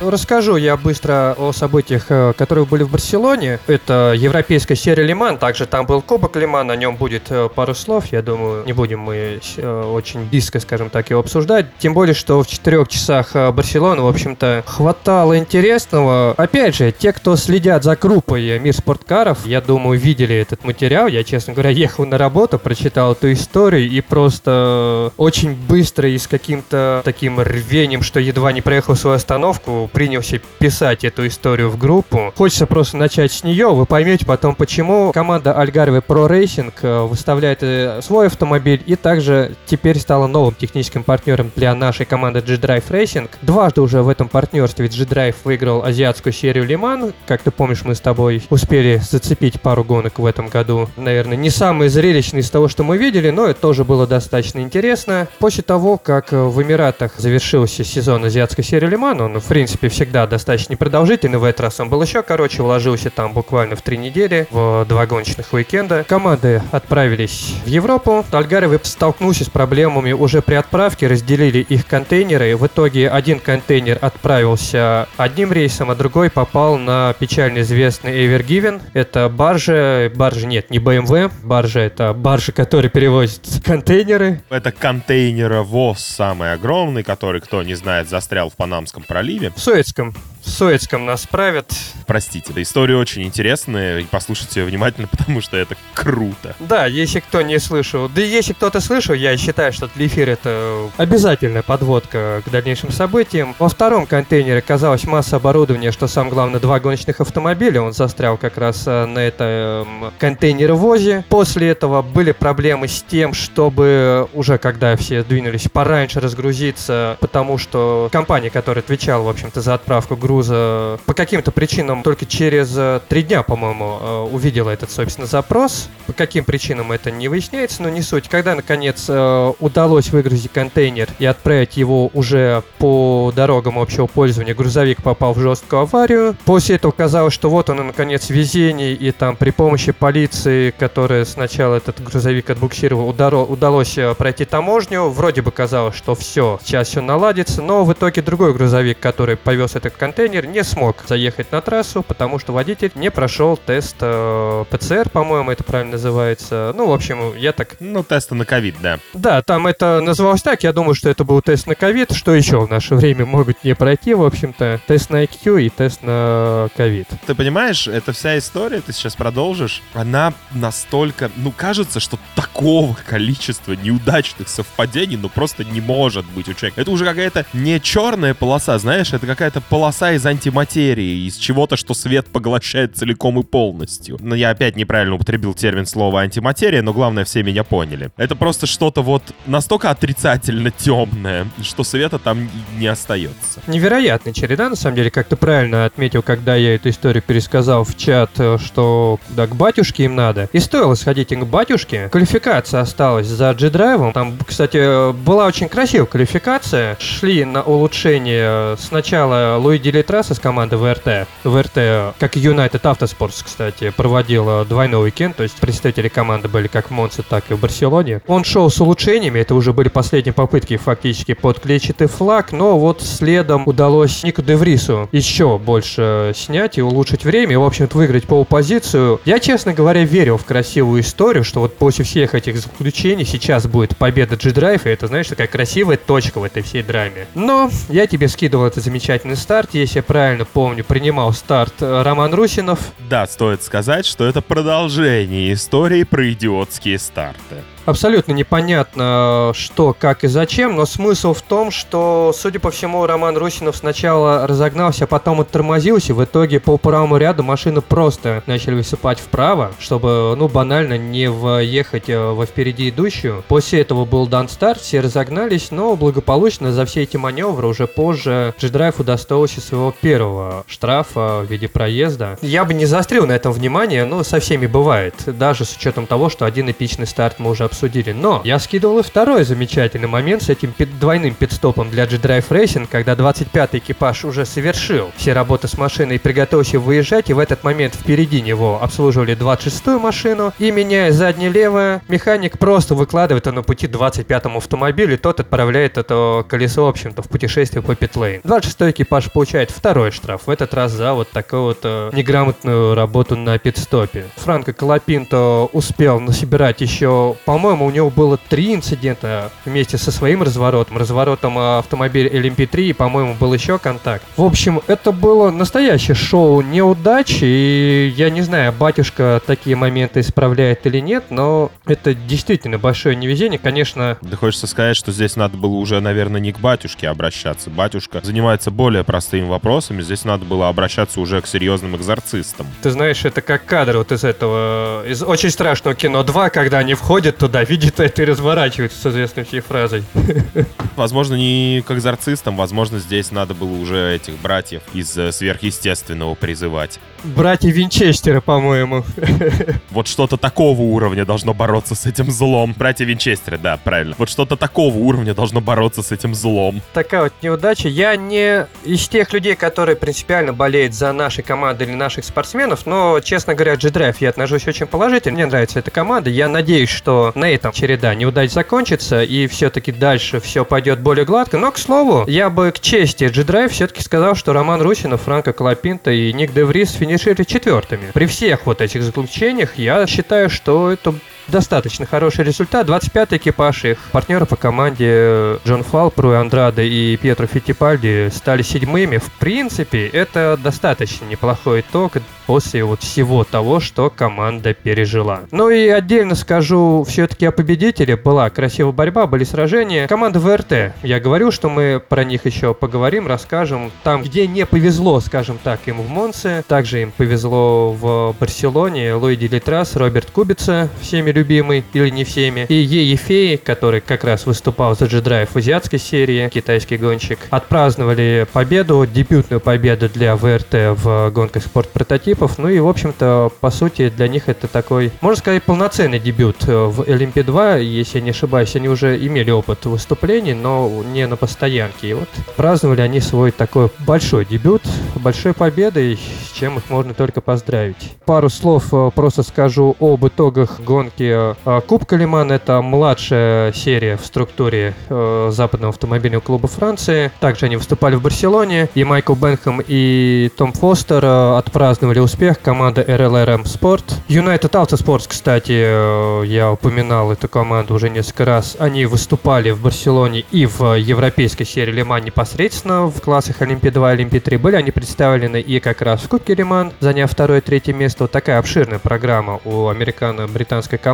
Расскажу 0.00 0.56
я 0.56 0.76
быстро 0.76 1.34
о 1.36 1.52
событиях, 1.52 2.06
э, 2.08 2.32
которые 2.36 2.64
были 2.66 2.84
в 2.84 2.90
Барселоне. 2.90 3.58
Это 3.66 4.14
европейская 4.16 4.76
серия 4.76 5.02
Лиман, 5.02 5.38
также 5.38 5.66
там 5.66 5.86
был 5.86 6.02
Кубок 6.02 6.36
Лиман, 6.36 6.70
о 6.70 6.76
нем 6.76 6.94
будет 6.94 7.30
э, 7.30 7.48
пару 7.52 7.74
слов. 7.74 8.06
Я 8.12 8.22
думаю, 8.22 8.64
не 8.64 8.72
будем 8.72 9.00
мы 9.00 9.40
э, 9.56 9.82
очень 9.82 10.24
близко, 10.24 10.60
скажем 10.60 10.88
так, 10.88 11.10
его 11.10 11.18
обсуждать. 11.20 11.66
Тем 11.78 11.94
более, 11.94 12.14
что 12.14 12.40
в 12.42 12.46
четырех 12.46 12.86
часах 12.88 13.32
Барселоны, 13.34 14.02
в 14.02 14.06
общем-то, 14.06 14.62
хватало 14.66 15.36
интересного. 15.36 16.32
Опять 16.36 16.76
же, 16.76 16.92
те, 16.92 17.12
кто 17.12 17.34
следят 17.34 17.82
за 17.82 17.96
группой 17.96 18.56
Мир 18.60 18.74
спорткаров, 18.74 19.46
я 19.46 19.60
думаю, 19.60 19.98
видели 19.98 20.36
этот 20.36 20.62
материал. 20.62 21.08
Я, 21.08 21.24
честно 21.24 21.54
говоря, 21.54 21.70
ехал 21.70 22.06
на 22.06 22.18
работу, 22.18 22.60
прочитал 22.60 23.12
эту 23.12 23.32
историю 23.32 23.90
и 23.90 24.00
просто 24.00 25.12
очень 25.16 25.54
быстро 25.56 26.08
и 26.08 26.18
с 26.18 26.28
каким-то 26.28 27.02
таким 27.04 27.40
рвением, 27.40 28.02
что 28.02 28.20
едва 28.20 28.52
не 28.52 28.60
проехал 28.60 28.94
свою 28.94 29.16
остановку, 29.16 29.87
принялся 29.88 30.40
писать 30.58 31.04
эту 31.04 31.26
историю 31.26 31.70
в 31.70 31.78
группу. 31.78 32.32
Хочется 32.36 32.66
просто 32.66 32.96
начать 32.96 33.32
с 33.32 33.44
нее, 33.44 33.68
вы 33.68 33.86
поймете 33.86 34.26
потом 34.26 34.54
почему. 34.54 35.12
Команда 35.12 35.56
Algarve 35.58 36.04
Pro 36.06 36.28
Racing 36.28 36.72
э, 36.82 37.02
выставляет 37.02 37.62
э, 37.62 38.00
свой 38.02 38.26
автомобиль 38.26 38.82
и 38.86 38.96
также 38.96 39.54
теперь 39.66 39.98
стала 39.98 40.26
новым 40.26 40.54
техническим 40.54 41.02
партнером 41.02 41.50
для 41.56 41.74
нашей 41.74 42.06
команды 42.06 42.40
G-Drive 42.40 42.88
Racing. 42.88 43.30
Дважды 43.42 43.80
уже 43.80 44.02
в 44.02 44.08
этом 44.08 44.28
партнерстве 44.28 44.88
G-Drive 44.88 45.36
выиграл 45.44 45.84
азиатскую 45.84 46.32
серию 46.32 46.66
Лиман. 46.66 47.12
Как 47.26 47.42
ты 47.42 47.50
помнишь, 47.50 47.82
мы 47.84 47.94
с 47.94 48.00
тобой 48.00 48.42
успели 48.50 49.00
зацепить 49.08 49.60
пару 49.60 49.84
гонок 49.84 50.18
в 50.18 50.26
этом 50.26 50.48
году. 50.48 50.88
Наверное, 50.96 51.36
не 51.36 51.50
самые 51.50 51.88
зрелищные 51.88 52.40
из 52.40 52.50
того, 52.50 52.68
что 52.68 52.82
мы 52.82 52.98
видели, 52.98 53.30
но 53.30 53.46
это 53.46 53.60
тоже 53.60 53.84
было 53.84 54.06
достаточно 54.06 54.60
интересно. 54.60 55.28
После 55.38 55.62
того, 55.62 55.98
как 55.98 56.32
в 56.32 56.62
Эмиратах 56.62 57.12
завершился 57.16 57.84
сезон 57.84 58.24
азиатской 58.24 58.64
серии 58.64 58.86
Лиман, 58.86 59.20
он, 59.20 59.40
в 59.40 59.44
принципе, 59.44 59.77
принципе, 59.78 59.88
всегда 59.88 60.26
достаточно 60.26 60.72
непродолжительный. 60.72 61.38
В 61.38 61.44
этот 61.44 61.60
раз 61.60 61.80
он 61.80 61.88
был 61.88 62.02
еще 62.02 62.22
короче, 62.22 62.62
уложился 62.62 63.10
там 63.10 63.32
буквально 63.32 63.76
в 63.76 63.82
три 63.82 63.96
недели, 63.96 64.46
в 64.50 64.84
два 64.88 65.06
гоночных 65.06 65.52
уикенда. 65.52 66.04
Команды 66.04 66.62
отправились 66.72 67.54
в 67.64 67.68
Европу. 67.68 68.24
Альгаровы 68.30 68.80
столкнулись 68.82 69.46
с 69.46 69.50
проблемами 69.50 70.12
уже 70.12 70.42
при 70.42 70.54
отправке, 70.54 71.06
разделили 71.06 71.58
их 71.58 71.86
контейнеры. 71.86 72.56
В 72.56 72.66
итоге 72.66 73.08
один 73.08 73.40
контейнер 73.40 73.98
отправился 74.00 75.08
одним 75.16 75.52
рейсом, 75.52 75.90
а 75.90 75.94
другой 75.94 76.30
попал 76.30 76.78
на 76.78 77.14
печально 77.18 77.60
известный 77.60 78.26
Evergiven. 78.26 78.80
Это 78.94 79.28
баржа, 79.28 80.10
баржа 80.14 80.46
нет, 80.46 80.70
не 80.70 80.78
BMW, 80.78 81.30
баржа 81.42 81.80
это 81.80 82.12
баржа, 82.12 82.52
которая 82.52 82.90
перевозит 82.90 83.42
контейнеры. 83.64 84.42
Это 84.50 84.72
контейнеровоз 84.72 86.00
самый 86.00 86.52
огромный, 86.52 87.02
который, 87.02 87.40
кто 87.40 87.62
не 87.62 87.74
знает, 87.74 88.08
застрял 88.08 88.50
в 88.50 88.56
Панамском 88.56 89.02
проливе. 89.02 89.52
Суэцком. 89.68 90.14
В 90.48 90.50
Суэцком 90.50 91.04
нас 91.04 91.26
правят. 91.26 91.70
Простите, 92.06 92.52
эта 92.52 92.62
история 92.62 92.96
очень 92.96 93.22
интересная, 93.22 93.98
и 93.98 94.04
послушайте 94.04 94.60
ее 94.60 94.66
внимательно, 94.66 95.06
потому 95.10 95.42
что 95.42 95.58
это 95.58 95.76
круто. 95.92 96.56
Да, 96.58 96.86
если 96.86 97.20
кто 97.20 97.42
не 97.42 97.58
слышал, 97.58 98.08
да 98.08 98.22
если 98.22 98.54
кто-то 98.54 98.80
слышал, 98.80 99.14
я 99.14 99.36
считаю, 99.36 99.74
что 99.74 99.88
Тлифир 99.88 100.30
это 100.30 100.90
обязательная 100.96 101.62
подводка 101.62 102.42
к 102.44 102.50
дальнейшим 102.50 102.90
событиям. 102.90 103.54
Во 103.58 103.68
втором 103.68 104.06
контейнере 104.06 104.58
оказалась 104.58 105.04
масса 105.04 105.36
оборудования, 105.36 105.92
что 105.92 106.08
самое 106.08 106.32
главное, 106.32 106.60
два 106.60 106.80
гоночных 106.80 107.20
автомобиля, 107.20 107.82
он 107.82 107.92
застрял 107.92 108.38
как 108.38 108.56
раз 108.56 108.84
э, 108.86 109.04
на 109.04 109.18
этом 109.18 110.12
контейнеровозе. 110.18 111.26
После 111.28 111.68
этого 111.68 112.00
были 112.00 112.32
проблемы 112.32 112.88
с 112.88 113.02
тем, 113.02 113.34
чтобы 113.34 114.28
уже 114.32 114.56
когда 114.56 114.96
все 114.96 115.22
двинулись 115.22 115.68
пораньше 115.70 116.20
разгрузиться, 116.20 117.18
потому 117.20 117.58
что 117.58 118.08
компания, 118.10 118.48
которая 118.48 118.82
отвечала, 118.82 119.22
в 119.24 119.28
общем-то, 119.28 119.60
за 119.60 119.74
отправку 119.74 120.16
груза, 120.16 120.37
по 120.46 121.14
каким-то 121.14 121.50
причинам 121.50 122.02
только 122.02 122.26
через 122.26 122.74
э, 122.76 123.00
три 123.08 123.22
дня, 123.22 123.42
по-моему, 123.42 123.98
э, 124.00 124.28
увидела 124.32 124.70
этот, 124.70 124.90
собственно, 124.90 125.26
запрос. 125.26 125.88
По 126.06 126.12
каким 126.12 126.44
причинам 126.44 126.92
это 126.92 127.10
не 127.10 127.28
выясняется, 127.28 127.82
но 127.82 127.88
не 127.88 128.02
суть. 128.02 128.28
Когда, 128.28 128.54
наконец, 128.54 129.06
э, 129.08 129.52
удалось 129.60 130.10
выгрузить 130.10 130.52
контейнер 130.52 131.08
и 131.18 131.24
отправить 131.24 131.76
его 131.76 132.10
уже 132.14 132.62
по 132.78 133.32
дорогам 133.34 133.78
общего 133.78 134.06
пользования, 134.06 134.54
грузовик 134.54 135.02
попал 135.02 135.34
в 135.34 135.38
жесткую 135.40 135.82
аварию. 135.82 136.36
После 136.44 136.76
этого 136.76 136.92
казалось, 136.92 137.34
что 137.34 137.50
вот 137.50 137.70
оно, 137.70 137.82
наконец, 137.82 138.30
везение, 138.30 138.92
и 138.92 139.10
там 139.10 139.36
при 139.36 139.50
помощи 139.50 139.92
полиции, 139.92 140.70
которая 140.78 141.24
сначала 141.24 141.76
этот 141.76 142.02
грузовик 142.02 142.50
отбуксировал, 142.50 143.08
удалось 143.08 143.98
пройти 144.16 144.44
таможню. 144.44 145.08
Вроде 145.08 145.42
бы 145.42 145.50
казалось, 145.50 145.96
что 145.96 146.14
все, 146.14 146.58
сейчас 146.62 146.88
все 146.88 147.00
наладится, 147.00 147.62
но 147.62 147.84
в 147.84 147.92
итоге 147.92 148.22
другой 148.22 148.52
грузовик, 148.52 149.00
который 149.00 149.36
повез 149.36 149.74
этот 149.74 149.94
контейнер, 149.94 150.17
не 150.26 150.64
смог 150.64 151.04
заехать 151.06 151.52
на 151.52 151.60
трассу, 151.60 152.02
потому 152.02 152.38
что 152.38 152.52
водитель 152.52 152.90
не 152.94 153.10
прошел 153.10 153.56
тест 153.56 153.96
э, 154.00 154.64
ПЦР, 154.70 155.10
по-моему, 155.10 155.50
это 155.50 155.64
правильно 155.64 155.92
называется. 155.92 156.72
Ну, 156.74 156.88
в 156.88 156.92
общем, 156.92 157.36
я 157.36 157.52
так... 157.52 157.76
Ну, 157.80 158.02
тест 158.02 158.30
на 158.30 158.44
ковид, 158.44 158.76
да. 158.80 158.98
Да, 159.14 159.42
там 159.42 159.66
это 159.66 160.00
называлось 160.00 160.42
так, 160.42 160.62
я 160.62 160.72
думаю, 160.72 160.94
что 160.94 161.08
это 161.08 161.24
был 161.24 161.40
тест 161.42 161.66
на 161.66 161.74
ковид. 161.74 162.12
Что 162.12 162.34
еще 162.34 162.60
в 162.60 162.70
наше 162.70 162.94
время 162.94 163.26
могут 163.26 163.62
не 163.64 163.74
пройти, 163.74 164.14
в 164.14 164.24
общем-то? 164.24 164.80
Тест 164.86 165.10
на 165.10 165.24
IQ 165.24 165.62
и 165.62 165.68
тест 165.68 166.02
на 166.02 166.68
ковид. 166.76 167.08
Ты 167.26 167.34
понимаешь, 167.34 167.86
эта 167.86 168.12
вся 168.12 168.38
история, 168.38 168.80
ты 168.80 168.92
сейчас 168.92 169.14
продолжишь, 169.14 169.82
она 169.94 170.32
настолько... 170.52 171.30
Ну, 171.36 171.52
кажется, 171.52 172.00
что 172.00 172.18
такого 172.34 172.96
количества 173.06 173.72
неудачных 173.72 174.48
совпадений, 174.48 175.16
ну, 175.16 175.28
просто 175.28 175.64
не 175.64 175.80
может 175.80 176.26
быть 176.26 176.48
у 176.48 176.54
человека. 176.54 176.80
Это 176.80 176.90
уже 176.90 177.04
какая-то 177.04 177.46
не 177.52 177.80
черная 177.80 178.34
полоса, 178.34 178.78
знаешь, 178.78 179.12
это 179.12 179.26
какая-то 179.26 179.60
полоса 179.60 180.07
из 180.12 180.26
антиматерии, 180.26 181.26
из 181.26 181.36
чего-то, 181.36 181.76
что 181.76 181.94
свет 181.94 182.26
поглощает 182.26 182.96
целиком 182.96 183.38
и 183.38 183.42
полностью. 183.42 184.18
Но 184.20 184.34
я 184.34 184.50
опять 184.50 184.76
неправильно 184.76 185.14
употребил 185.14 185.54
термин 185.54 185.86
слова 185.86 186.22
антиматерия, 186.22 186.82
но 186.82 186.92
главное, 186.92 187.24
все 187.24 187.42
меня 187.42 187.64
поняли. 187.64 188.10
Это 188.16 188.34
просто 188.34 188.66
что-то 188.66 189.02
вот 189.02 189.22
настолько 189.46 189.90
отрицательно 189.90 190.70
темное, 190.70 191.46
что 191.62 191.84
света 191.84 192.18
там 192.18 192.48
не 192.78 192.86
остается. 192.86 193.60
Невероятная 193.66 194.32
череда, 194.32 194.68
на 194.68 194.76
самом 194.76 194.96
деле, 194.96 195.10
как 195.10 195.28
ты 195.28 195.36
правильно 195.36 195.84
отметил, 195.84 196.22
когда 196.22 196.56
я 196.56 196.74
эту 196.74 196.90
историю 196.90 197.22
пересказал 197.22 197.84
в 197.84 197.96
чат, 197.96 198.30
э, 198.38 198.58
что 198.58 199.20
да, 199.30 199.46
к 199.46 199.54
батюшке 199.54 200.04
им 200.04 200.16
надо. 200.16 200.48
И 200.52 200.58
стоило 200.58 200.94
сходить 200.94 201.28
к 201.28 201.44
батюшке. 201.44 202.08
Квалификация 202.08 202.80
осталась 202.80 203.26
за 203.26 203.54
G-драйвом. 203.54 204.12
Там, 204.12 204.38
кстати, 204.46 205.12
была 205.12 205.46
очень 205.46 205.68
красивая 205.68 206.06
квалификация. 206.06 206.96
Шли 207.00 207.44
на 207.44 207.62
улучшение 207.62 208.76
сначала 208.78 209.58
Луи 209.58 209.78
Делитрас 209.98 210.30
из 210.30 210.38
команды 210.38 210.76
ВРТ. 210.76 211.26
ВРТ, 211.42 212.14
как 212.20 212.36
и 212.36 212.40
United 212.40 212.80
Autosports, 212.82 213.42
кстати, 213.44 213.90
проводил 213.90 214.64
двойной 214.64 215.06
уикенд, 215.06 215.34
то 215.34 215.42
есть 215.42 215.56
представители 215.56 216.06
команды 216.06 216.46
были 216.46 216.68
как 216.68 216.86
в 216.88 216.90
Монце, 216.92 217.24
так 217.28 217.50
и 217.50 217.54
в 217.54 217.60
Барселоне. 217.60 218.22
Он 218.28 218.44
шел 218.44 218.70
с 218.70 218.80
улучшениями, 218.80 219.40
это 219.40 219.56
уже 219.56 219.72
были 219.72 219.88
последние 219.88 220.32
попытки 220.32 220.76
фактически 220.76 221.34
под 221.34 221.58
клетчатый 221.58 222.06
флаг, 222.06 222.52
но 222.52 222.78
вот 222.78 223.02
следом 223.02 223.64
удалось 223.66 224.22
Нику 224.22 224.40
Деврису 224.40 225.08
еще 225.10 225.58
больше 225.58 226.32
снять 226.36 226.78
и 226.78 226.82
улучшить 226.82 227.24
время, 227.24 227.54
и, 227.54 227.56
в 227.56 227.64
общем-то, 227.64 227.96
выиграть 227.96 228.24
полупозицию. 228.24 229.20
Я, 229.24 229.40
честно 229.40 229.74
говоря, 229.74 230.04
верил 230.04 230.38
в 230.38 230.44
красивую 230.44 231.00
историю, 231.00 231.42
что 231.42 231.58
вот 231.58 231.76
после 231.76 232.04
всех 232.04 232.36
этих 232.36 232.56
заключений 232.58 233.24
сейчас 233.24 233.66
будет 233.66 233.96
победа 233.96 234.36
G-Drive, 234.36 234.82
и 234.84 234.90
это, 234.90 235.08
знаешь, 235.08 235.26
такая 235.26 235.48
красивая 235.48 235.96
точка 235.96 236.38
в 236.38 236.44
этой 236.44 236.62
всей 236.62 236.84
драме. 236.84 237.26
Но 237.34 237.68
я 237.88 238.06
тебе 238.06 238.28
скидывал 238.28 238.66
этот 238.66 238.84
замечательный 238.84 239.36
старт, 239.36 239.70
если 239.88 240.00
я 240.00 240.02
правильно 240.02 240.44
помню, 240.44 240.84
принимал 240.84 241.32
старт 241.32 241.80
э, 241.80 242.02
Роман 242.02 242.34
Русинов. 242.34 242.78
Да, 243.08 243.26
стоит 243.26 243.62
сказать, 243.62 244.04
что 244.04 244.26
это 244.26 244.42
продолжение 244.42 245.54
истории 245.54 246.02
про 246.02 246.30
идиотские 246.30 246.98
старты 246.98 247.64
абсолютно 247.88 248.32
непонятно, 248.32 249.52
что, 249.54 249.96
как 249.98 250.22
и 250.22 250.28
зачем, 250.28 250.76
но 250.76 250.84
смысл 250.84 251.32
в 251.32 251.40
том, 251.40 251.70
что, 251.70 252.34
судя 252.36 252.60
по 252.60 252.70
всему, 252.70 253.06
Роман 253.06 253.36
Русинов 253.36 253.76
сначала 253.76 254.46
разогнался, 254.46 255.04
а 255.04 255.06
потом 255.06 255.40
оттормозился, 255.40 256.14
в 256.14 256.22
итоге 256.22 256.60
по 256.60 256.76
правому 256.76 257.16
ряду 257.16 257.42
машины 257.42 257.80
просто 257.80 258.42
начали 258.46 258.74
высыпать 258.74 259.18
вправо, 259.18 259.72
чтобы, 259.80 260.34
ну, 260.36 260.48
банально 260.48 260.98
не 260.98 261.30
въехать 261.30 262.10
э, 262.10 262.32
во 262.32 262.44
впереди 262.44 262.90
идущую. 262.90 263.42
После 263.48 263.80
этого 263.80 264.04
был 264.04 264.26
дан 264.26 264.48
старт, 264.48 264.80
все 264.80 265.00
разогнались, 265.00 265.70
но 265.70 265.96
благополучно 265.96 266.72
за 266.72 266.84
все 266.84 267.04
эти 267.04 267.16
маневры 267.16 267.66
уже 267.66 267.86
позже 267.86 268.54
G-Drive 268.60 268.96
удостоился 268.98 269.60
своего 269.62 269.94
первого 269.98 270.64
штрафа 270.66 271.40
в 271.40 271.50
виде 271.50 271.68
проезда. 271.68 272.38
Я 272.42 272.66
бы 272.66 272.74
не 272.74 272.84
заострил 272.84 273.26
на 273.26 273.32
этом 273.32 273.52
внимание, 273.52 274.04
но 274.04 274.22
со 274.24 274.40
всеми 274.40 274.66
бывает, 274.66 275.14
даже 275.26 275.64
с 275.64 275.74
учетом 275.74 276.06
того, 276.06 276.28
что 276.28 276.44
один 276.44 276.70
эпичный 276.70 277.06
старт 277.06 277.36
мы 277.38 277.50
уже 277.50 277.64
обсудили 277.64 277.77
обсудили. 277.78 278.12
Но 278.12 278.40
я 278.44 278.58
скидывал 278.58 278.98
и 278.98 279.02
второй 279.02 279.44
замечательный 279.44 280.08
момент 280.08 280.42
с 280.42 280.48
этим 280.48 280.72
пит 280.72 280.98
двойным 280.98 281.34
пидстопом 281.34 281.90
для 281.90 282.06
G-Drive 282.06 282.48
Racing, 282.48 282.88
когда 282.90 283.12
25-й 283.12 283.78
экипаж 283.78 284.24
уже 284.24 284.44
совершил 284.44 285.12
все 285.16 285.32
работы 285.32 285.68
с 285.68 285.78
машиной 285.78 286.16
и 286.16 286.18
приготовился 286.18 286.80
выезжать, 286.80 287.30
и 287.30 287.32
в 287.32 287.38
этот 287.38 287.62
момент 287.62 287.94
впереди 287.94 288.40
него 288.42 288.80
обслуживали 288.82 289.36
26-ю 289.36 290.00
машину, 290.00 290.52
и 290.58 290.72
меняя 290.72 291.12
заднее 291.12 291.50
левое, 291.50 292.02
механик 292.08 292.58
просто 292.58 292.94
выкладывает 292.94 293.46
на 293.46 293.62
пути 293.62 293.86
25-му 293.86 294.58
автомобилю, 294.58 295.14
и 295.14 295.16
тот 295.16 295.40
отправляет 295.40 295.98
это 295.98 296.44
колесо, 296.48 296.84
в 296.84 296.88
общем-то, 296.88 297.22
в 297.22 297.28
путешествие 297.28 297.82
по 297.82 297.94
питлейн. 297.94 298.40
26-й 298.42 298.90
экипаж 298.90 299.30
получает 299.30 299.70
второй 299.70 300.10
штраф, 300.10 300.42
в 300.46 300.50
этот 300.50 300.74
раз 300.74 300.92
за 300.92 301.14
вот 301.14 301.30
такую 301.30 301.62
вот 301.62 301.78
э, 301.84 302.10
неграмотную 302.12 302.94
работу 302.94 303.36
на 303.36 303.58
пидстопе. 303.58 304.26
Франко 304.36 304.72
Колопинто 304.72 305.68
успел 305.72 306.18
насобирать 306.20 306.80
еще, 306.80 307.36
по-моему, 307.44 307.67
по-моему, 307.68 307.84
у 307.84 307.90
него 307.90 308.08
было 308.08 308.38
три 308.38 308.74
инцидента 308.74 309.50
вместе 309.66 309.98
со 309.98 310.10
своим 310.10 310.42
разворотом. 310.42 310.96
Разворотом 310.96 311.58
автомобиля 311.58 312.30
LMP3 312.30 312.82
и, 312.82 312.92
по-моему, 312.94 313.34
был 313.34 313.52
еще 313.52 313.78
контакт. 313.78 314.24
В 314.38 314.42
общем, 314.42 314.80
это 314.86 315.12
было 315.12 315.50
настоящее 315.50 316.14
шоу 316.14 316.62
неудач, 316.62 317.42
и 317.42 318.10
я 318.16 318.30
не 318.30 318.40
знаю, 318.40 318.72
батюшка 318.72 319.42
такие 319.44 319.76
моменты 319.76 320.20
исправляет 320.20 320.86
или 320.86 320.98
нет, 321.00 321.24
но 321.28 321.70
это 321.84 322.14
действительно 322.14 322.78
большое 322.78 323.14
невезение, 323.14 323.58
конечно. 323.58 324.16
Да 324.22 324.38
хочется 324.38 324.66
сказать, 324.66 324.96
что 324.96 325.12
здесь 325.12 325.36
надо 325.36 325.58
было 325.58 325.74
уже, 325.74 326.00
наверное, 326.00 326.40
не 326.40 326.52
к 326.52 326.60
батюшке 326.60 327.08
обращаться. 327.08 327.68
Батюшка 327.68 328.22
занимается 328.22 328.70
более 328.70 329.04
простыми 329.04 329.46
вопросами, 329.46 330.00
здесь 330.00 330.24
надо 330.24 330.46
было 330.46 330.70
обращаться 330.70 331.20
уже 331.20 331.42
к 331.42 331.46
серьезным 331.46 331.96
экзорцистам. 331.96 332.66
Ты 332.80 332.90
знаешь, 332.90 333.26
это 333.26 333.42
как 333.42 333.66
кадр 333.66 333.98
вот 333.98 334.10
из 334.10 334.24
этого, 334.24 335.06
из 335.06 335.22
очень 335.22 335.50
страшного 335.50 335.94
кино 335.94 336.22
2, 336.22 336.48
когда 336.48 336.78
они 336.78 336.94
входят 336.94 337.42
да, 337.48 337.64
видит 337.64 338.00
это 338.00 338.22
и 338.22 338.24
разворачивается 338.24 338.98
с 338.98 339.06
известной 339.06 339.44
всей 339.44 339.60
фразой. 339.60 340.04
Возможно, 340.96 341.34
не 341.34 341.82
к 341.86 341.90
экзорцистам, 341.90 342.56
возможно, 342.56 342.98
здесь 342.98 343.30
надо 343.30 343.54
было 343.54 343.72
уже 343.72 344.14
этих 344.14 344.38
братьев 344.38 344.82
из 344.92 345.16
э, 345.16 345.32
сверхъестественного 345.32 346.34
призывать. 346.34 346.98
Братья 347.24 347.70
Винчестеры, 347.70 348.40
по-моему. 348.40 349.04
Вот 349.90 350.06
что-то 350.06 350.36
такого 350.36 350.80
уровня 350.82 351.24
должно 351.24 351.54
бороться 351.54 351.94
с 351.94 352.06
этим 352.06 352.30
злом. 352.30 352.74
Братья 352.78 353.04
Винчестеры, 353.04 353.58
да, 353.58 353.76
правильно. 353.82 354.14
Вот 354.18 354.28
что-то 354.28 354.56
такого 354.56 354.96
уровня 354.96 355.34
должно 355.34 355.60
бороться 355.60 356.02
с 356.02 356.12
этим 356.12 356.34
злом. 356.34 356.80
Такая 356.92 357.24
вот 357.24 357.32
неудача. 357.42 357.88
Я 357.88 358.14
не 358.16 358.66
из 358.84 359.08
тех 359.08 359.32
людей, 359.32 359.56
которые 359.56 359.96
принципиально 359.96 360.52
болеют 360.52 360.94
за 360.94 361.12
наши 361.12 361.42
команды 361.42 361.84
или 361.84 361.92
наших 361.92 362.24
спортсменов, 362.24 362.86
но, 362.86 363.18
честно 363.20 363.54
говоря, 363.54 363.76
G-Drive 363.76 364.16
я 364.20 364.28
отношусь 364.28 364.68
очень 364.68 364.86
положительно. 364.86 365.34
Мне 365.34 365.46
нравится 365.46 365.80
эта 365.80 365.90
команда. 365.90 366.30
Я 366.30 366.48
надеюсь, 366.48 366.90
что 366.90 367.32
на 367.34 367.50
этом 367.50 367.72
череда 367.72 368.14
неудач 368.14 368.52
закончится, 368.52 369.22
и 369.22 369.46
все-таки 369.48 369.90
дальше 369.90 370.40
все 370.40 370.64
пойдет 370.64 371.00
более 371.00 371.24
гладко. 371.24 371.58
Но, 371.58 371.72
к 371.72 371.78
слову, 371.78 372.24
я 372.28 372.50
бы 372.50 372.70
к 372.70 372.80
чести 372.80 373.24
G-Drive 373.24 373.72
все-таки 373.72 374.02
сказал, 374.02 374.34
что 374.36 374.52
Роман 374.52 374.80
Русинов, 374.82 375.22
Франко 375.22 375.52
Колопинта 375.52 376.10
и 376.10 376.32
Ник 376.32 376.52
Деврис 376.52 376.92
финишировали 377.08 377.44
четвертыми. 377.44 378.10
При 378.12 378.26
всех 378.26 378.66
вот 378.66 378.80
этих 378.80 379.02
заключениях 379.02 379.78
я 379.78 380.06
считаю, 380.06 380.50
что 380.50 380.90
это 380.90 381.14
достаточно 381.48 382.06
хороший 382.06 382.44
результат. 382.44 382.88
25-й 382.88 383.36
экипаж 383.36 383.84
их 383.84 383.98
партнеры 384.12 384.46
по 384.46 384.56
команде 384.56 385.58
Джон 385.66 385.82
Фалпру, 385.82 386.32
Андраде 386.32 386.84
и 386.84 387.16
Пьетро 387.16 387.46
Фиттипальди 387.46 388.30
стали 388.32 388.62
седьмыми. 388.62 389.18
В 389.18 389.30
принципе, 389.32 390.06
это 390.06 390.58
достаточно 390.62 391.24
неплохой 391.24 391.80
итог 391.80 392.12
после 392.46 392.82
вот 392.82 393.02
всего 393.02 393.44
того, 393.44 393.78
что 393.78 394.10
команда 394.10 394.72
пережила. 394.72 395.40
Ну 395.50 395.68
и 395.68 395.88
отдельно 395.88 396.34
скажу 396.34 397.04
все-таки 397.06 397.46
о 397.46 397.52
победителе. 397.52 398.16
Была 398.16 398.48
красивая 398.48 398.92
борьба, 398.92 399.26
были 399.26 399.44
сражения. 399.44 400.06
Команда 400.06 400.40
ВРТ. 400.40 400.94
Я 401.02 401.20
говорю, 401.20 401.50
что 401.50 401.68
мы 401.68 402.02
про 402.06 402.24
них 402.24 402.46
еще 402.46 402.72
поговорим, 402.72 403.26
расскажем. 403.26 403.92
Там, 404.02 404.22
где 404.22 404.46
не 404.46 404.64
повезло, 404.64 405.20
скажем 405.20 405.58
так, 405.62 405.80
им 405.86 406.00
в 406.00 406.08
Монце, 406.08 406.64
также 406.66 407.02
им 407.02 407.12
повезло 407.12 407.92
в 407.92 408.34
Барселоне. 408.40 409.14
Луиди 409.14 409.46
Литрас, 409.46 409.94
Роберт 409.96 410.30
Кубица, 410.30 410.88
всеми 411.00 411.30
любимый, 411.38 411.84
или 411.92 412.10
не 412.10 412.24
всеми. 412.24 412.66
И 412.68 412.74
Е 412.74 413.10
Ефей, 413.10 413.56
который 413.56 414.00
как 414.00 414.24
раз 414.24 414.46
выступал 414.46 414.96
за 414.96 415.06
G-Drive 415.06 415.48
в 415.52 415.56
азиатской 415.56 415.98
серии, 415.98 416.48
китайский 416.48 416.96
гонщик. 416.96 417.38
Отпраздновали 417.50 418.46
победу, 418.52 419.06
дебютную 419.06 419.60
победу 419.60 420.08
для 420.08 420.36
ВРТ 420.36 420.96
в 420.96 421.30
гонках 421.30 421.62
спорт 421.62 421.88
прототип 421.88 422.18
прототипов. 422.18 422.58
Ну 422.58 422.68
и, 422.68 422.78
в 422.78 422.88
общем-то, 422.88 423.52
по 423.60 423.70
сути, 423.70 424.08
для 424.08 424.28
них 424.28 424.48
это 424.48 424.66
такой, 424.66 425.12
можно 425.20 425.38
сказать, 425.38 425.62
полноценный 425.62 426.18
дебют 426.18 426.56
э, 426.66 426.86
в 426.86 427.02
LMP2. 427.02 427.82
Если 427.82 428.18
я 428.18 428.24
не 428.24 428.30
ошибаюсь, 428.30 428.74
они 428.76 428.88
уже 428.88 429.16
имели 429.16 429.50
опыт 429.50 429.86
выступлений, 429.86 430.54
но 430.54 430.90
не 431.12 431.26
на 431.26 431.36
постоянке. 431.36 432.10
И 432.10 432.14
вот 432.14 432.28
праздновали 432.56 433.00
они 433.00 433.20
свой 433.20 433.50
такой 433.50 433.90
большой 434.00 434.44
дебют, 434.44 434.82
большой 435.16 435.54
победой, 435.54 436.16
с 436.16 436.52
чем 436.56 436.78
их 436.78 436.90
можно 436.90 437.14
только 437.14 437.40
поздравить. 437.40 438.14
Пару 438.24 438.48
слов 438.48 438.86
э, 438.92 439.10
просто 439.14 439.42
скажу 439.42 439.96
об 440.00 440.26
итогах 440.26 440.80
гонки 440.80 441.27
э, 441.28 441.80
Кубка 441.86 442.16
Лиман. 442.16 442.52
Это 442.52 442.82
младшая 442.82 443.72
серия 443.72 444.16
в 444.16 444.24
структуре 444.24 444.94
западного 445.08 445.90
автомобильного 445.90 446.40
клуба 446.42 446.68
Франции. 446.68 447.30
Также 447.40 447.66
они 447.66 447.76
выступали 447.76 448.16
в 448.16 448.22
Барселоне. 448.22 448.88
И 448.94 449.04
Майкл 449.04 449.34
Бенхэм 449.34 449.82
и 449.86 450.50
Том 450.56 450.72
Фостер 450.72 451.24
отпраздновали 451.24 452.18
успех 452.18 452.60
команды 452.60 453.02
RLRM 453.02 453.64
Sport. 453.64 454.04
United 454.28 454.70
Auto 454.70 454.96
Sports, 454.96 455.24
кстати, 455.28 455.72
э, 455.72 456.42
я 456.46 456.70
упоминал 456.72 457.32
эту 457.32 457.48
команду 457.48 457.94
уже 457.94 458.10
несколько 458.10 458.44
раз. 458.44 458.76
Они 458.78 459.06
выступали 459.06 459.70
в 459.70 459.82
Барселоне 459.82 460.44
и 460.50 460.66
в 460.66 460.94
европейской 460.94 461.64
серии 461.64 461.92
Лиман 461.92 462.24
непосредственно 462.24 463.06
в 463.06 463.20
классах 463.20 463.62
Олимпи-2 463.62 464.10
и 464.10 464.16
Олимпи-3. 464.16 464.58
Были 464.58 464.76
они 464.76 464.90
представлены 464.90 465.60
и 465.60 465.80
как 465.80 466.02
раз 466.02 466.22
в 466.22 466.28
Кубке 466.28 466.54
Лиман, 466.54 466.92
заняв 467.00 467.30
второе 467.30 467.58
и 467.58 467.62
третье 467.62 467.92
место. 467.92 468.24
Вот 468.24 468.32
такая 468.32 468.58
обширная 468.58 468.98
программа 468.98 469.60
у 469.64 469.88
американо-британской 469.88 470.98
команды. 470.98 471.07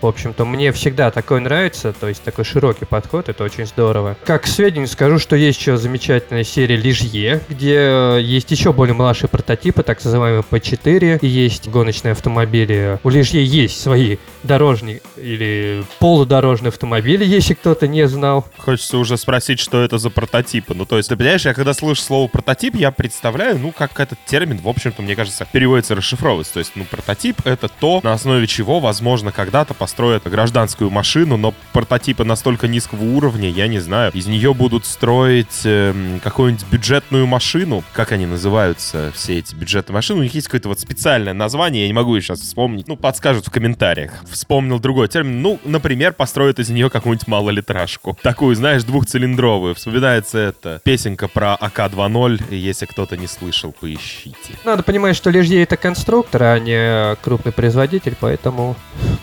В 0.00 0.06
общем-то, 0.06 0.44
мне 0.44 0.72
всегда 0.72 1.10
такое 1.10 1.40
нравится, 1.40 1.92
то 1.92 2.08
есть 2.08 2.22
такой 2.22 2.44
широкий 2.44 2.84
подход, 2.84 3.28
это 3.28 3.44
очень 3.44 3.66
здорово. 3.66 4.16
Как 4.24 4.42
к 4.42 4.46
сведению 4.46 4.88
скажу, 4.88 5.18
что 5.18 5.36
есть 5.36 5.58
еще 5.58 5.76
замечательная 5.76 6.44
серия 6.44 6.76
Лижье, 6.76 7.40
где 7.48 8.18
есть 8.20 8.50
еще 8.50 8.72
более 8.72 8.94
младшие 8.94 9.28
прототипы, 9.28 9.82
так 9.82 10.04
называемые 10.04 10.42
P4, 10.48 11.24
есть 11.24 11.68
гоночные 11.68 12.12
автомобили. 12.12 12.98
У 13.02 13.08
Лижье 13.08 13.44
есть 13.44 13.80
свои 13.80 14.16
дорожные 14.42 15.00
или 15.16 15.84
полудорожные 15.98 16.68
автомобили, 16.68 17.24
если 17.24 17.54
кто-то 17.54 17.86
не 17.86 18.06
знал. 18.08 18.46
Хочется 18.58 18.98
уже 18.98 19.16
спросить, 19.16 19.60
что 19.60 19.82
это 19.82 19.98
за 19.98 20.10
прототипы. 20.10 20.74
Ну, 20.74 20.86
то 20.86 20.96
есть, 20.96 21.08
ты 21.08 21.16
понимаешь, 21.16 21.44
я 21.44 21.54
когда 21.54 21.74
слышу 21.74 22.02
слово 22.02 22.28
прототип, 22.28 22.74
я 22.74 22.90
представляю, 22.90 23.58
ну, 23.58 23.72
как 23.72 23.98
этот 24.00 24.18
термин, 24.26 24.58
в 24.58 24.68
общем-то, 24.68 25.02
мне 25.02 25.14
кажется, 25.16 25.46
переводится 25.50 25.94
расшифровывается. 25.94 26.54
То 26.54 26.58
есть, 26.60 26.72
ну, 26.74 26.84
прототип— 26.84 27.36
это 27.44 27.68
то, 27.68 28.00
на 28.02 28.12
основе 28.12 28.46
чего, 28.46 28.80
возможно, 28.80 29.32
когда-то 29.36 29.74
построят 29.74 30.24
гражданскую 30.24 30.90
машину, 30.90 31.36
но 31.36 31.54
прототипы 31.72 32.24
настолько 32.24 32.66
низкого 32.66 33.04
уровня, 33.04 33.50
я 33.50 33.68
не 33.68 33.78
знаю, 33.78 34.10
из 34.14 34.26
нее 34.26 34.54
будут 34.54 34.86
строить 34.86 35.60
э, 35.64 36.18
какую-нибудь 36.24 36.66
бюджетную 36.70 37.26
машину. 37.26 37.84
Как 37.92 38.12
они 38.12 38.24
называются, 38.24 39.12
все 39.14 39.38
эти 39.38 39.54
бюджетные 39.54 39.94
машины? 39.94 40.20
У 40.20 40.22
них 40.22 40.34
есть 40.34 40.46
какое-то 40.46 40.70
вот 40.70 40.80
специальное 40.80 41.34
название, 41.34 41.82
я 41.82 41.88
не 41.88 41.92
могу 41.92 42.18
сейчас 42.20 42.40
вспомнить. 42.40 42.88
Ну, 42.88 42.96
подскажут 42.96 43.46
в 43.46 43.50
комментариях. 43.50 44.12
Вспомнил 44.30 44.80
другой 44.80 45.08
термин. 45.08 45.42
Ну, 45.42 45.60
например, 45.64 46.14
построят 46.14 46.58
из 46.58 46.70
нее 46.70 46.88
какую-нибудь 46.88 47.28
малолитражку. 47.28 48.18
Такую, 48.22 48.56
знаешь, 48.56 48.84
двухцилиндровую. 48.84 49.74
Вспоминается 49.74 50.38
это 50.38 50.80
песенка 50.82 51.28
про 51.28 51.54
АК-2.0. 51.60 52.54
Если 52.54 52.86
кто-то 52.86 53.18
не 53.18 53.26
слышал, 53.26 53.74
поищите. 53.78 54.54
Надо 54.64 54.82
понимать, 54.82 55.14
что 55.14 55.28
Лежье 55.28 55.62
это 55.62 55.76
конструктор, 55.76 56.42
а 56.42 56.58
не 56.58 57.16
крупный 57.16 57.52
производитель, 57.52 58.16
поэтому... 58.18 58.76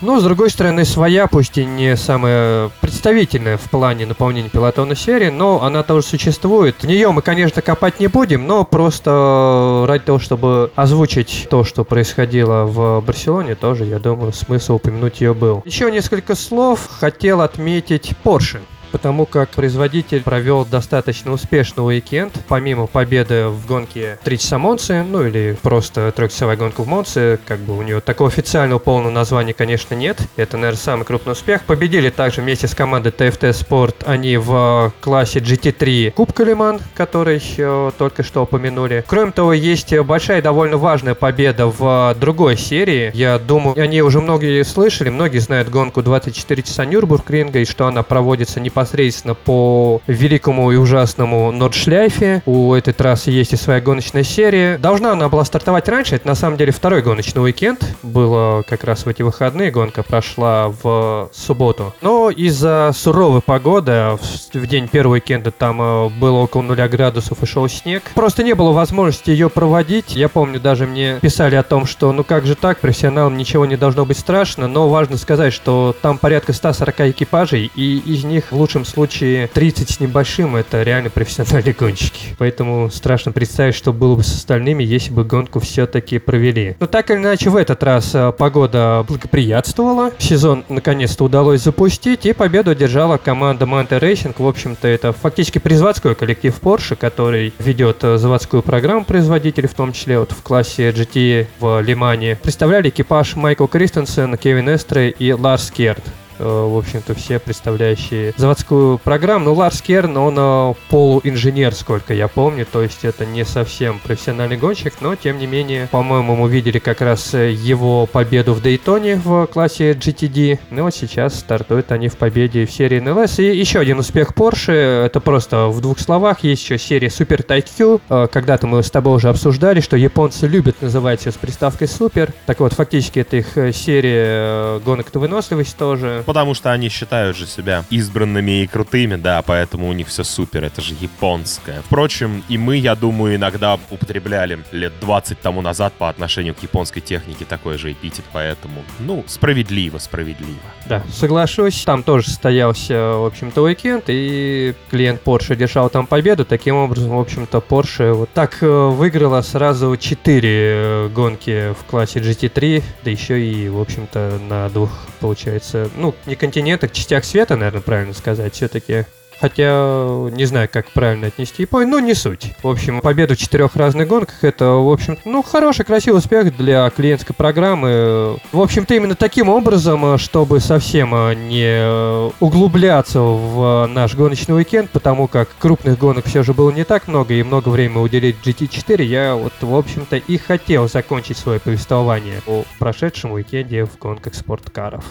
Ну, 0.04 0.20
с 0.20 0.22
другой 0.22 0.50
стороны, 0.50 0.84
своя, 0.84 1.26
пусть 1.28 1.56
и 1.56 1.64
не 1.64 1.96
самая 1.96 2.70
представительная 2.82 3.56
в 3.56 3.70
плане 3.70 4.04
наполнения 4.04 4.50
пилотона 4.50 4.94
серии, 4.94 5.30
но 5.30 5.62
она 5.62 5.82
тоже 5.82 6.06
существует. 6.06 6.76
В 6.82 6.86
нее 6.86 7.10
мы, 7.10 7.22
конечно, 7.22 7.62
копать 7.62 8.00
не 8.00 8.08
будем, 8.08 8.46
но 8.46 8.64
просто 8.66 9.86
ради 9.88 10.04
того, 10.04 10.18
чтобы 10.18 10.70
озвучить 10.74 11.46
то, 11.48 11.64
что 11.64 11.84
происходило 11.84 12.64
в 12.66 13.00
Барселоне, 13.00 13.54
тоже, 13.54 13.86
я 13.86 13.98
думаю, 13.98 14.34
смысл 14.34 14.74
упомянуть 14.74 15.22
ее 15.22 15.32
был. 15.32 15.62
Еще 15.64 15.90
несколько 15.90 16.34
слов 16.34 16.86
хотел 17.00 17.40
отметить 17.40 18.12
Porsche 18.22 18.60
потому 18.94 19.26
как 19.26 19.50
производитель 19.50 20.22
провел 20.22 20.64
достаточно 20.64 21.32
успешный 21.32 21.84
уикенд. 21.84 22.32
Помимо 22.46 22.86
победы 22.86 23.48
в 23.48 23.66
гонке 23.66 24.20
3 24.22 24.38
часа 24.38 24.56
Монцы, 24.56 25.02
ну 25.02 25.26
или 25.26 25.58
просто 25.60 26.12
трехчасовая 26.12 26.56
гонка 26.56 26.82
в 26.84 26.86
Монце, 26.86 27.40
как 27.44 27.58
бы 27.58 27.76
у 27.76 27.82
нее 27.82 28.00
такого 28.00 28.30
официального 28.30 28.78
полного 28.78 29.10
названия, 29.10 29.52
конечно, 29.52 29.96
нет. 29.96 30.20
Это, 30.36 30.58
наверное, 30.58 30.78
самый 30.78 31.04
крупный 31.04 31.32
успех. 31.32 31.64
Победили 31.64 32.08
также 32.08 32.40
вместе 32.40 32.68
с 32.68 32.74
командой 32.76 33.08
TFT 33.08 33.50
Sport 33.50 34.04
они 34.06 34.36
в 34.36 34.92
классе 35.00 35.40
GT3 35.40 36.12
Кубка 36.12 36.44
Лиман, 36.44 36.78
который 36.94 37.42
э, 37.56 37.90
только 37.98 38.22
что 38.22 38.44
упомянули. 38.44 39.04
Кроме 39.08 39.32
того, 39.32 39.54
есть 39.54 39.92
большая 39.98 40.38
и 40.38 40.42
довольно 40.42 40.76
важная 40.76 41.16
победа 41.16 41.66
в 41.66 42.14
другой 42.20 42.56
серии. 42.56 43.10
Я 43.12 43.40
думаю, 43.40 43.76
они 43.76 44.02
уже 44.02 44.20
многие 44.20 44.62
слышали, 44.62 45.08
многие 45.08 45.38
знают 45.38 45.68
гонку 45.68 46.00
24 46.00 46.62
часа 46.62 46.84
Нюрбургринга 46.84 47.58
и 47.58 47.64
что 47.64 47.88
она 47.88 48.04
проводится 48.04 48.60
непосредственно 48.60 48.83
непосредственно 48.84 49.34
по 49.34 50.00
великому 50.06 50.70
и 50.72 50.76
ужасному 50.76 51.50
Нордшляйфе. 51.52 52.42
У 52.46 52.74
этой 52.74 52.92
трассы 52.92 53.30
есть 53.30 53.52
и 53.52 53.56
своя 53.56 53.80
гоночная 53.80 54.22
серия. 54.22 54.78
Должна 54.78 55.12
она 55.12 55.28
была 55.28 55.44
стартовать 55.44 55.88
раньше. 55.88 56.16
Это 56.16 56.26
на 56.26 56.34
самом 56.34 56.56
деле 56.56 56.72
второй 56.72 57.02
гоночный 57.02 57.42
уикенд. 57.42 57.84
Было 58.02 58.62
как 58.68 58.84
раз 58.84 59.06
в 59.06 59.08
эти 59.08 59.22
выходные. 59.22 59.70
Гонка 59.70 60.02
прошла 60.02 60.68
в 60.68 61.30
субботу. 61.32 61.94
Но 62.02 62.30
из-за 62.30 62.92
суровой 62.94 63.40
погоды 63.40 64.18
в 64.52 64.66
день 64.66 64.88
первого 64.88 65.14
уикенда 65.14 65.50
там 65.50 65.80
э, 65.80 66.08
было 66.08 66.38
около 66.38 66.62
нуля 66.62 66.88
градусов 66.88 67.42
и 67.42 67.46
шел 67.46 67.68
снег. 67.68 68.02
Просто 68.14 68.42
не 68.42 68.54
было 68.54 68.72
возможности 68.72 69.30
ее 69.30 69.48
проводить. 69.48 70.14
Я 70.14 70.28
помню, 70.28 70.60
даже 70.60 70.86
мне 70.86 71.18
писали 71.20 71.54
о 71.54 71.62
том, 71.62 71.86
что 71.86 72.12
ну 72.12 72.24
как 72.24 72.46
же 72.46 72.54
так, 72.54 72.80
профессионалам 72.80 73.36
ничего 73.36 73.64
не 73.64 73.76
должно 73.76 74.04
быть 74.04 74.18
страшно. 74.18 74.68
Но 74.68 74.88
важно 74.88 75.16
сказать, 75.16 75.52
что 75.52 75.94
там 76.02 76.18
порядка 76.18 76.52
140 76.52 77.00
экипажей, 77.00 77.70
и 77.74 77.98
из 77.98 78.24
них 78.24 78.50
лучше 78.50 78.73
лучшем 78.74 78.84
случае 78.84 79.46
30 79.46 79.88
с 79.88 80.00
небольшим 80.00 80.56
это 80.56 80.82
реально 80.82 81.08
профессиональные 81.08 81.74
гонщики. 81.78 82.34
Поэтому 82.38 82.90
страшно 82.90 83.30
представить, 83.30 83.76
что 83.76 83.92
было 83.92 84.16
бы 84.16 84.24
с 84.24 84.34
остальными, 84.34 84.82
если 84.82 85.12
бы 85.12 85.24
гонку 85.24 85.60
все-таки 85.60 86.18
провели. 86.18 86.76
Но 86.80 86.86
так 86.86 87.10
или 87.10 87.18
иначе, 87.18 87.50
в 87.50 87.56
этот 87.56 87.82
раз 87.84 88.10
э, 88.14 88.32
погода 88.36 89.04
благоприятствовала. 89.06 90.10
Сезон 90.18 90.64
наконец-то 90.68 91.24
удалось 91.24 91.62
запустить, 91.62 92.26
и 92.26 92.32
победу 92.32 92.72
одержала 92.72 93.16
команда 93.16 93.64
Manta 93.64 94.00
Racing. 94.00 94.34
В 94.36 94.46
общем-то, 94.46 94.88
это 94.88 95.12
фактически 95.12 95.58
призаводской 95.58 96.16
коллектив 96.16 96.54
Porsche, 96.60 96.96
который 96.96 97.52
ведет 97.60 98.02
э, 98.02 98.18
заводскую 98.18 98.62
программу 98.62 99.04
производителей, 99.04 99.68
в 99.68 99.74
том 99.74 99.92
числе 99.92 100.18
вот 100.18 100.32
в 100.32 100.42
классе 100.42 100.90
GT 100.90 101.46
в 101.60 101.80
Лимане. 101.80 102.36
Представляли 102.42 102.88
экипаж 102.88 103.36
Майкл 103.36 103.66
Кристенсен, 103.66 104.36
Кевин 104.36 104.74
Эстре 104.74 105.10
и 105.10 105.32
Ларс 105.32 105.70
Керт. 105.70 106.02
Э, 106.38 106.44
в 106.44 106.76
общем-то, 106.76 107.14
все 107.14 107.38
представляющие 107.38 108.34
заводскую 108.36 108.98
программу. 108.98 109.46
Ну, 109.46 109.54
Ларс 109.54 109.82
Керн, 109.82 110.16
он 110.16 110.34
э, 110.38 110.74
полуинженер, 110.88 111.74
сколько 111.74 112.14
я 112.14 112.28
помню, 112.28 112.66
то 112.70 112.82
есть 112.82 113.04
это 113.04 113.26
не 113.26 113.44
совсем 113.44 114.00
профессиональный 114.00 114.56
гонщик, 114.56 114.94
но, 115.00 115.14
тем 115.16 115.38
не 115.38 115.46
менее, 115.46 115.88
по-моему, 115.90 116.34
мы 116.34 116.48
видели 116.48 116.78
как 116.78 117.00
раз 117.02 117.34
э, 117.34 117.52
его 117.52 118.06
победу 118.06 118.54
в 118.54 118.62
Дейтоне 118.62 119.16
в 119.16 119.46
классе 119.46 119.92
GTD, 119.92 120.58
ну, 120.70 120.84
вот 120.84 120.94
сейчас 120.94 121.38
стартуют 121.38 121.92
они 121.92 122.08
в 122.08 122.16
победе 122.16 122.66
в 122.66 122.72
серии 122.72 123.00
NLS. 123.00 123.42
И 123.42 123.56
еще 123.56 123.80
один 123.80 123.98
успех 123.98 124.32
Porsche, 124.32 124.72
это 124.72 125.20
просто 125.20 125.68
в 125.68 125.80
двух 125.80 126.00
словах, 126.00 126.42
есть 126.42 126.62
еще 126.62 126.78
серия 126.78 127.08
Super 127.08 127.46
Type 127.46 128.28
когда-то 128.28 128.66
мы 128.66 128.82
с 128.82 128.90
тобой 128.90 129.16
уже 129.16 129.28
обсуждали, 129.28 129.80
что 129.80 129.96
японцы 129.96 130.46
любят 130.46 130.80
называть 130.82 131.24
ее 131.26 131.32
с 131.32 131.36
приставкой 131.36 131.86
Super, 131.86 132.32
так 132.46 132.60
вот, 132.60 132.72
фактически 132.72 133.20
это 133.20 133.36
их 133.36 133.74
серия 133.74 134.78
гонок 134.80 135.12
на 135.12 135.20
выносливость 135.20 135.76
тоже, 135.76 136.23
Потому 136.24 136.54
что 136.54 136.72
они 136.72 136.88
считают 136.88 137.36
же 137.36 137.46
себя 137.46 137.84
избранными 137.90 138.62
и 138.62 138.66
крутыми, 138.66 139.16
да, 139.16 139.42
поэтому 139.42 139.88
у 139.88 139.92
них 139.92 140.08
все 140.08 140.24
супер, 140.24 140.64
это 140.64 140.80
же 140.80 140.94
японское. 141.00 141.82
Впрочем, 141.82 142.42
и 142.48 142.58
мы, 142.58 142.76
я 142.76 142.94
думаю, 142.94 143.36
иногда 143.36 143.78
употребляли 143.90 144.58
лет 144.72 144.92
20 145.00 145.40
тому 145.40 145.62
назад 145.62 145.92
по 145.94 146.08
отношению 146.08 146.54
к 146.54 146.62
японской 146.62 147.00
технике 147.00 147.44
такой 147.44 147.78
же 147.78 147.92
эпитет, 147.92 148.24
поэтому, 148.32 148.82
ну, 148.98 149.24
справедливо, 149.26 149.98
справедливо. 149.98 150.60
Да, 150.86 151.02
соглашусь. 151.12 151.82
Там 151.84 152.02
тоже 152.02 152.28
состоялся, 152.28 152.94
в 153.16 153.26
общем-то, 153.26 153.62
уикенд, 153.62 154.04
и 154.08 154.74
клиент 154.90 155.22
Porsche 155.22 155.56
держал 155.56 155.90
там 155.90 156.06
победу. 156.06 156.44
Таким 156.44 156.76
образом, 156.76 157.10
в 157.10 157.20
общем-то, 157.20 157.58
Porsche 157.58 158.12
вот 158.12 158.30
так 158.32 158.62
э, 158.62 158.66
выиграла 158.66 159.42
сразу 159.42 159.96
4 159.96 160.42
э, 160.44 161.08
гонки 161.08 161.72
в 161.72 161.84
классе 161.84 162.20
GT3, 162.20 162.82
да 163.04 163.10
еще 163.10 163.40
и, 163.44 163.68
в 163.68 163.80
общем-то, 163.80 164.38
на 164.48 164.68
двух, 164.68 164.90
получается, 165.20 165.88
ну, 165.96 166.13
не 166.26 166.36
континентах, 166.36 166.92
частях 166.92 167.24
света, 167.24 167.56
наверное, 167.56 167.80
правильно 167.80 168.14
сказать, 168.14 168.54
все-таки 168.54 169.06
Хотя 169.40 170.28
не 170.32 170.44
знаю, 170.44 170.68
как 170.72 170.90
правильно 170.90 171.26
отнести 171.26 171.62
Японию, 171.62 171.90
но 171.90 172.00
не 172.00 172.14
суть. 172.14 172.54
В 172.62 172.68
общем, 172.68 173.00
победа 173.00 173.34
в 173.34 173.36
четырех 173.36 173.76
разных 173.76 174.08
гонках 174.08 174.42
это, 174.42 174.70
в 174.70 174.90
общем, 174.90 175.18
ну, 175.24 175.42
хороший, 175.42 175.84
красивый 175.84 176.18
успех 176.18 176.56
для 176.56 176.88
клиентской 176.90 177.34
программы. 177.34 178.38
В 178.52 178.60
общем-то, 178.60 178.94
именно 178.94 179.14
таким 179.14 179.48
образом, 179.48 180.18
чтобы 180.18 180.60
совсем 180.60 181.10
не 181.48 182.30
углубляться 182.40 183.20
в 183.20 183.86
наш 183.86 184.14
гоночный 184.14 184.56
уикенд, 184.56 184.90
потому 184.90 185.26
как 185.26 185.48
крупных 185.58 185.98
гонок 185.98 186.26
все 186.26 186.42
же 186.42 186.54
было 186.54 186.70
не 186.70 186.84
так 186.84 187.08
много, 187.08 187.34
и 187.34 187.42
много 187.42 187.68
времени 187.68 187.98
уделить 187.98 188.36
GT4, 188.44 189.02
я 189.02 189.34
вот, 189.34 189.52
в 189.60 189.74
общем-то, 189.74 190.16
и 190.16 190.38
хотел 190.38 190.88
закончить 190.88 191.36
свое 191.36 191.60
повествование 191.60 192.40
о 192.46 192.64
прошедшем 192.78 193.32
уикенде 193.32 193.84
в 193.84 193.98
гонках 193.98 194.34
спорткаров. 194.34 195.04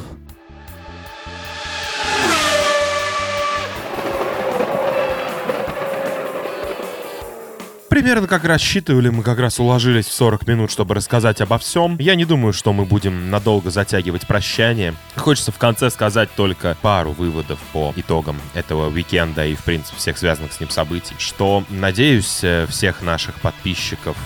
Примерно 7.93 8.25
как 8.25 8.43
рассчитывали, 8.43 9.09
мы 9.09 9.21
как 9.21 9.37
раз 9.37 9.59
уложились 9.59 10.07
в 10.07 10.13
40 10.13 10.47
минут, 10.47 10.71
чтобы 10.71 10.95
рассказать 10.95 11.41
обо 11.41 11.59
всем. 11.59 11.95
Я 11.99 12.15
не 12.15 12.25
думаю, 12.25 12.51
что 12.51 12.73
мы 12.73 12.85
будем 12.85 13.29
надолго 13.29 13.69
затягивать 13.69 14.25
прощание. 14.25 14.95
Хочется 15.15 15.51
в 15.51 15.59
конце 15.59 15.91
сказать 15.91 16.29
только 16.35 16.75
пару 16.81 17.11
выводов 17.11 17.59
по 17.71 17.93
итогам 17.95 18.41
этого 18.55 18.89
уикенда 18.89 19.45
и, 19.45 19.53
в 19.53 19.63
принципе, 19.63 19.95
всех 19.95 20.17
связанных 20.17 20.53
с 20.53 20.59
ним 20.59 20.71
событий. 20.71 21.13
Что, 21.19 21.63
надеюсь, 21.69 22.39
э, 22.43 22.65
всех 22.67 23.03
наших 23.03 23.35
подписчиков 23.35 24.17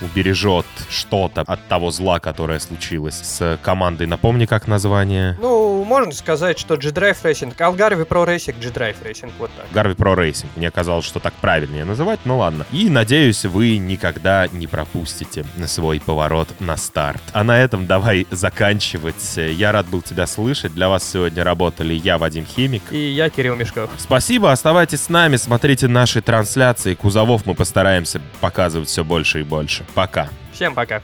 убережет 0.00 0.64
что-то 0.88 1.42
от 1.42 1.68
того 1.68 1.90
зла, 1.90 2.20
которое 2.20 2.58
случилось 2.58 3.20
с 3.22 3.58
командой. 3.62 4.06
Напомни, 4.06 4.46
как 4.46 4.66
название? 4.66 5.36
Ну, 5.42 5.69
можно 5.90 6.12
сказать, 6.12 6.56
что 6.56 6.76
G-Drive 6.76 7.20
Racing, 7.24 7.56
Algarve 7.56 8.06
Pro 8.06 8.24
Racing, 8.24 8.60
G-Drive 8.60 9.02
Racing, 9.02 9.32
вот 9.40 9.50
так. 9.56 9.66
Garvey 9.72 9.96
Pro 9.96 10.16
Racing. 10.16 10.46
Мне 10.54 10.70
казалось, 10.70 11.04
что 11.04 11.18
так 11.18 11.34
правильнее 11.34 11.84
называть, 11.84 12.20
ну 12.24 12.38
ладно. 12.38 12.64
И, 12.70 12.88
надеюсь, 12.88 13.44
вы 13.44 13.76
никогда 13.78 14.46
не 14.46 14.68
пропустите 14.68 15.44
свой 15.66 15.98
поворот 15.98 16.48
на 16.60 16.76
старт. 16.76 17.20
А 17.32 17.42
на 17.42 17.58
этом 17.58 17.88
давай 17.88 18.28
заканчивать. 18.30 19.36
Я 19.36 19.72
рад 19.72 19.88
был 19.88 20.00
тебя 20.00 20.28
слышать. 20.28 20.72
Для 20.74 20.88
вас 20.88 21.02
сегодня 21.02 21.42
работали 21.42 21.92
я, 21.92 22.18
Вадим 22.18 22.46
Химик. 22.46 22.92
И 22.92 23.10
я, 23.10 23.28
Кирилл 23.28 23.56
Мешков. 23.56 23.90
Спасибо, 23.98 24.52
оставайтесь 24.52 25.02
с 25.02 25.08
нами, 25.08 25.34
смотрите 25.34 25.88
наши 25.88 26.22
трансляции. 26.22 26.94
Кузовов 26.94 27.46
мы 27.46 27.56
постараемся 27.56 28.20
показывать 28.40 28.88
все 28.88 29.02
больше 29.02 29.40
и 29.40 29.42
больше. 29.42 29.84
Пока. 29.94 30.28
Всем 30.52 30.72
пока. 30.72 31.02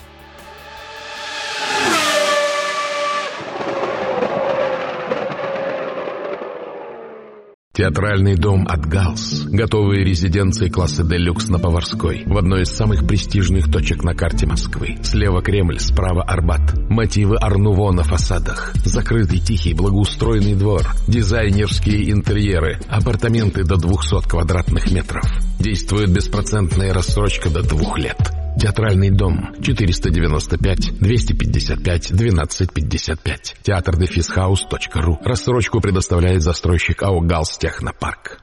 Театральный 7.77 8.37
дом 8.37 8.67
от 8.67 8.87
Галс. 8.87 9.45
Готовые 9.51 10.03
резиденции 10.03 10.71
класса 10.71 11.05
Делюкс 11.05 11.49
на 11.49 11.59
Поварской. 11.59 12.23
В 12.25 12.39
одной 12.39 12.63
из 12.63 12.71
самых 12.71 13.07
престижных 13.07 13.71
точек 13.71 14.03
на 14.03 14.15
карте 14.15 14.47
Москвы. 14.47 14.97
Слева 15.03 15.43
Кремль, 15.43 15.79
справа 15.79 16.23
Арбат. 16.23 16.63
Мотивы 16.89 17.37
ар-нуво 17.37 17.93
на 17.93 18.03
фасадах. 18.03 18.73
Закрытый, 18.83 19.41
тихий, 19.41 19.75
благоустроенный 19.75 20.55
двор. 20.55 20.87
Дизайнерские 21.07 22.13
интерьеры. 22.13 22.81
Апартаменты 22.89 23.63
до 23.63 23.77
200 23.77 24.27
квадратных 24.27 24.91
метров. 24.91 25.31
Действует 25.61 26.11
беспроцентная 26.11 26.95
рассрочка 26.95 27.51
до 27.51 27.63
двух 27.63 27.99
лет. 27.99 28.17
Театральный 28.59 29.11
дом 29.11 29.55
495 29.63 30.99
255 30.99 32.11
1255. 32.13 33.57
Театр 33.63 33.97
дефис 33.97 34.41
house.ру. 34.41 35.19
Рассрочку 35.23 35.81
предоставляет 35.81 36.43
застройщик 36.43 37.03
АО 37.03 37.21
«Галс 37.21 37.59
Технопарк». 37.59 38.41